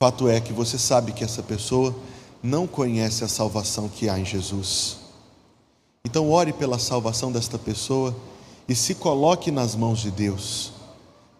Fato 0.00 0.26
é 0.26 0.40
que 0.40 0.54
você 0.54 0.78
sabe 0.78 1.12
que 1.12 1.22
essa 1.22 1.42
pessoa 1.42 1.94
não 2.42 2.66
conhece 2.66 3.22
a 3.22 3.28
salvação 3.28 3.90
que 3.90 4.08
há 4.08 4.18
em 4.18 4.24
Jesus. 4.24 5.00
Então, 6.02 6.30
ore 6.30 6.54
pela 6.54 6.78
salvação 6.78 7.30
desta 7.30 7.58
pessoa 7.58 8.16
e 8.66 8.74
se 8.74 8.94
coloque 8.94 9.50
nas 9.50 9.74
mãos 9.74 9.98
de 9.98 10.10
Deus, 10.10 10.72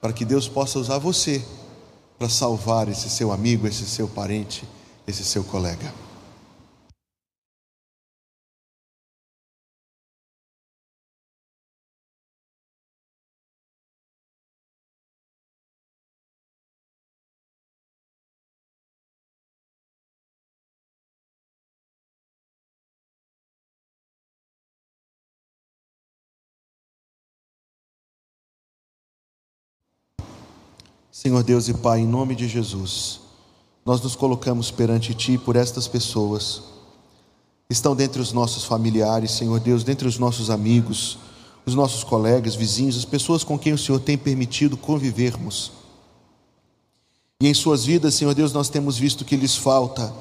para 0.03 0.13
que 0.13 0.27
Deus 0.27 0.47
possa 0.47 0.79
usar 0.79 0.99
você 0.99 1.43
para 2.19 2.29
salvar 2.29 2.89
esse 2.89 3.09
seu 3.09 3.31
amigo, 3.31 3.67
esse 3.67 3.85
seu 3.85 4.09
parente, 4.09 4.65
esse 5.07 5.25
seu 5.25 5.45
colega. 5.45 6.08
Senhor 31.21 31.43
Deus 31.43 31.67
e 31.67 31.75
Pai, 31.75 31.99
em 31.99 32.07
nome 32.07 32.37
de 32.37 32.47
Jesus, 32.47 33.19
nós 33.85 34.01
nos 34.01 34.15
colocamos 34.15 34.71
perante 34.71 35.13
Ti 35.13 35.37
por 35.37 35.57
estas 35.57 35.89
pessoas. 35.89 36.63
Estão 37.69 37.97
dentre 37.97 38.23
os 38.23 38.33
nossos 38.33 38.63
familiares, 38.63 39.33
Senhor 39.33 39.59
Deus, 39.59 39.83
dentre 39.83 40.07
os 40.07 40.17
nossos 40.17 40.49
amigos, 40.49 41.19
os 41.67 41.75
nossos 41.75 42.05
colegas, 42.05 42.55
vizinhos, 42.55 42.97
as 42.97 43.05
pessoas 43.05 43.43
com 43.43 43.59
quem 43.59 43.73
o 43.73 43.79
Senhor 43.79 43.99
tem 43.99 44.17
permitido 44.17 44.77
convivermos. 44.77 45.73
E 47.43 47.49
em 47.49 47.53
suas 47.53 47.85
vidas, 47.85 48.15
Senhor 48.15 48.33
Deus, 48.33 48.53
nós 48.53 48.69
temos 48.69 48.97
visto 48.97 49.25
que 49.25 49.35
lhes 49.35 49.57
falta 49.57 50.15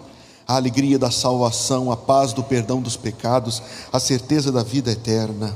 a 0.47 0.55
alegria 0.55 0.97
da 0.97 1.11
salvação, 1.11 1.91
a 1.91 1.95
paz 1.95 2.33
do 2.33 2.43
perdão 2.43 2.81
dos 2.81 2.97
pecados, 2.97 3.61
a 3.93 3.99
certeza 3.99 4.51
da 4.51 4.63
vida 4.63 4.91
eterna. 4.91 5.55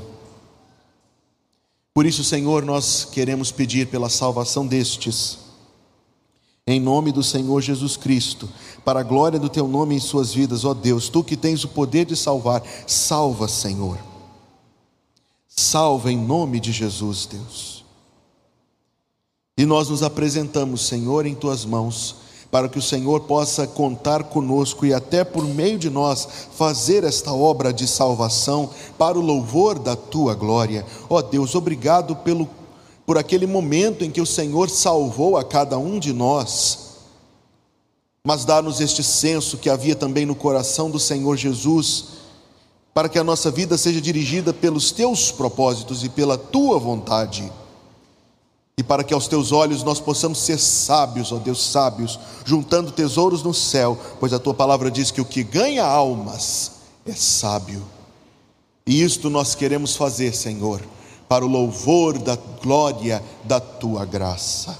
Por 1.94 2.06
isso, 2.06 2.24
Senhor, 2.24 2.64
nós 2.64 3.04
queremos 3.04 3.52
pedir 3.52 3.88
pela 3.88 4.08
salvação 4.08 4.66
destes, 4.66 5.38
em 6.66 6.80
nome 6.80 7.12
do 7.12 7.22
Senhor 7.22 7.60
Jesus 7.60 7.96
Cristo, 7.96 8.48
para 8.84 9.00
a 9.00 9.02
glória 9.02 9.38
do 9.38 9.48
Teu 9.48 9.68
nome 9.68 9.94
em 9.94 10.00
suas 10.00 10.32
vidas, 10.32 10.64
ó 10.64 10.72
Deus, 10.72 11.08
Tu 11.08 11.22
que 11.22 11.36
tens 11.36 11.64
o 11.64 11.68
poder 11.68 12.06
de 12.06 12.16
salvar, 12.16 12.62
salva, 12.86 13.46
Senhor. 13.46 13.98
Salva 15.48 16.10
em 16.10 16.16
nome 16.16 16.60
de 16.60 16.72
Jesus, 16.72 17.26
Deus. 17.26 17.84
E 19.58 19.66
nós 19.66 19.90
nos 19.90 20.02
apresentamos, 20.02 20.86
Senhor, 20.86 21.26
em 21.26 21.34
Tuas 21.34 21.64
mãos 21.64 22.21
para 22.52 22.68
que 22.68 22.78
o 22.78 22.82
Senhor 22.82 23.20
possa 23.20 23.66
contar 23.66 24.24
conosco 24.24 24.84
e 24.84 24.92
até 24.92 25.24
por 25.24 25.42
meio 25.42 25.78
de 25.78 25.88
nós 25.88 26.28
fazer 26.54 27.02
esta 27.02 27.32
obra 27.32 27.72
de 27.72 27.88
salvação 27.88 28.68
para 28.98 29.18
o 29.18 29.22
louvor 29.22 29.78
da 29.78 29.96
tua 29.96 30.34
glória. 30.34 30.84
Ó 31.08 31.16
oh 31.16 31.22
Deus, 31.22 31.54
obrigado 31.54 32.14
pelo 32.14 32.46
por 33.06 33.16
aquele 33.16 33.46
momento 33.46 34.04
em 34.04 34.10
que 34.10 34.20
o 34.20 34.26
Senhor 34.26 34.68
salvou 34.68 35.38
a 35.38 35.42
cada 35.42 35.78
um 35.78 35.98
de 35.98 36.12
nós. 36.12 36.90
Mas 38.22 38.44
dá-nos 38.44 38.82
este 38.82 39.02
senso 39.02 39.56
que 39.56 39.70
havia 39.70 39.96
também 39.96 40.26
no 40.26 40.34
coração 40.34 40.90
do 40.90 41.00
Senhor 41.00 41.38
Jesus, 41.38 42.04
para 42.92 43.08
que 43.08 43.18
a 43.18 43.24
nossa 43.24 43.50
vida 43.50 43.78
seja 43.78 44.00
dirigida 44.00 44.52
pelos 44.52 44.92
teus 44.92 45.32
propósitos 45.32 46.04
e 46.04 46.10
pela 46.10 46.36
tua 46.36 46.78
vontade 46.78 47.50
e 48.76 48.82
para 48.82 49.04
que 49.04 49.12
aos 49.12 49.28
teus 49.28 49.52
olhos 49.52 49.82
nós 49.82 50.00
possamos 50.00 50.38
ser 50.38 50.58
sábios, 50.58 51.30
ó 51.30 51.36
Deus, 51.36 51.62
sábios, 51.62 52.18
juntando 52.44 52.90
tesouros 52.90 53.42
no 53.42 53.52
céu, 53.52 53.98
pois 54.18 54.32
a 54.32 54.38
tua 54.38 54.54
palavra 54.54 54.90
diz 54.90 55.10
que 55.10 55.20
o 55.20 55.26
que 55.26 55.42
ganha 55.42 55.84
almas 55.84 56.72
é 57.04 57.12
sábio. 57.12 57.84
E 58.86 59.02
isto 59.02 59.28
nós 59.28 59.54
queremos 59.54 59.94
fazer, 59.94 60.34
Senhor, 60.34 60.82
para 61.28 61.44
o 61.44 61.48
louvor 61.48 62.18
da 62.18 62.36
glória 62.36 63.22
da 63.44 63.60
tua 63.60 64.04
graça. 64.04 64.78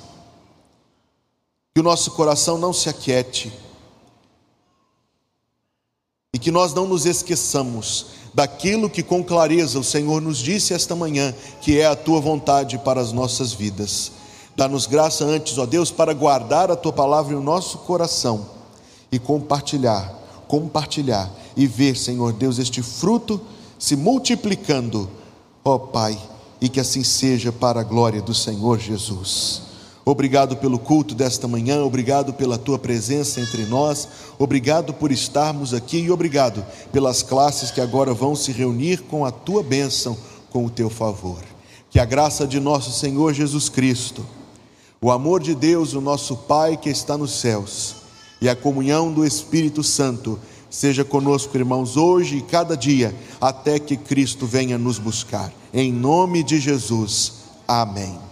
Que 1.74 1.80
o 1.80 1.84
nosso 1.84 2.10
coração 2.12 2.58
não 2.58 2.72
se 2.72 2.88
aquiete 2.88 3.52
e 6.34 6.38
que 6.38 6.50
nós 6.50 6.72
não 6.72 6.86
nos 6.86 7.04
esqueçamos 7.04 8.06
daquilo 8.34 8.88
que 8.88 9.02
com 9.02 9.22
clareza 9.22 9.78
o 9.78 9.84
Senhor 9.84 10.20
nos 10.20 10.38
disse 10.38 10.72
esta 10.72 10.94
manhã, 10.94 11.34
que 11.60 11.78
é 11.78 11.86
a 11.86 11.96
tua 11.96 12.20
vontade 12.20 12.78
para 12.78 13.00
as 13.00 13.12
nossas 13.12 13.52
vidas. 13.52 14.12
Dá-nos 14.56 14.86
graça 14.86 15.24
antes, 15.24 15.56
ó 15.58 15.66
Deus, 15.66 15.90
para 15.90 16.12
guardar 16.12 16.70
a 16.70 16.76
tua 16.76 16.92
palavra 16.92 17.34
em 17.34 17.42
nosso 17.42 17.78
coração 17.78 18.46
e 19.10 19.18
compartilhar, 19.18 20.12
compartilhar 20.46 21.30
e 21.56 21.66
ver, 21.66 21.96
Senhor 21.96 22.32
Deus, 22.32 22.58
este 22.58 22.82
fruto 22.82 23.40
se 23.78 23.96
multiplicando, 23.96 25.10
ó 25.64 25.78
Pai, 25.78 26.18
e 26.60 26.68
que 26.68 26.80
assim 26.80 27.02
seja 27.02 27.50
para 27.50 27.80
a 27.80 27.84
glória 27.84 28.22
do 28.22 28.34
Senhor 28.34 28.78
Jesus. 28.78 29.71
Obrigado 30.04 30.56
pelo 30.56 30.80
culto 30.80 31.14
desta 31.14 31.46
manhã, 31.46 31.84
obrigado 31.84 32.32
pela 32.32 32.58
tua 32.58 32.76
presença 32.76 33.40
entre 33.40 33.64
nós, 33.66 34.08
obrigado 34.36 34.92
por 34.92 35.12
estarmos 35.12 35.72
aqui 35.72 35.98
e 35.98 36.10
obrigado 36.10 36.64
pelas 36.90 37.22
classes 37.22 37.70
que 37.70 37.80
agora 37.80 38.12
vão 38.12 38.34
se 38.34 38.50
reunir 38.50 39.02
com 39.02 39.24
a 39.24 39.30
tua 39.30 39.62
bênção, 39.62 40.16
com 40.50 40.66
o 40.66 40.70
teu 40.70 40.90
favor. 40.90 41.38
Que 41.88 42.00
a 42.00 42.04
graça 42.04 42.46
de 42.46 42.58
nosso 42.58 42.90
Senhor 42.98 43.32
Jesus 43.32 43.68
Cristo, 43.68 44.26
o 45.00 45.10
amor 45.10 45.40
de 45.40 45.54
Deus, 45.54 45.94
o 45.94 46.00
nosso 46.00 46.36
Pai 46.36 46.76
que 46.76 46.90
está 46.90 47.16
nos 47.16 47.38
céus, 47.38 47.96
e 48.40 48.48
a 48.48 48.56
comunhão 48.56 49.12
do 49.12 49.24
Espírito 49.24 49.84
Santo 49.84 50.36
seja 50.68 51.04
conosco, 51.04 51.56
irmãos, 51.56 51.96
hoje 51.96 52.38
e 52.38 52.42
cada 52.42 52.76
dia, 52.76 53.14
até 53.40 53.78
que 53.78 53.96
Cristo 53.96 54.46
venha 54.46 54.76
nos 54.76 54.98
buscar. 54.98 55.52
Em 55.72 55.92
nome 55.92 56.42
de 56.42 56.58
Jesus. 56.58 57.34
Amém. 57.68 58.31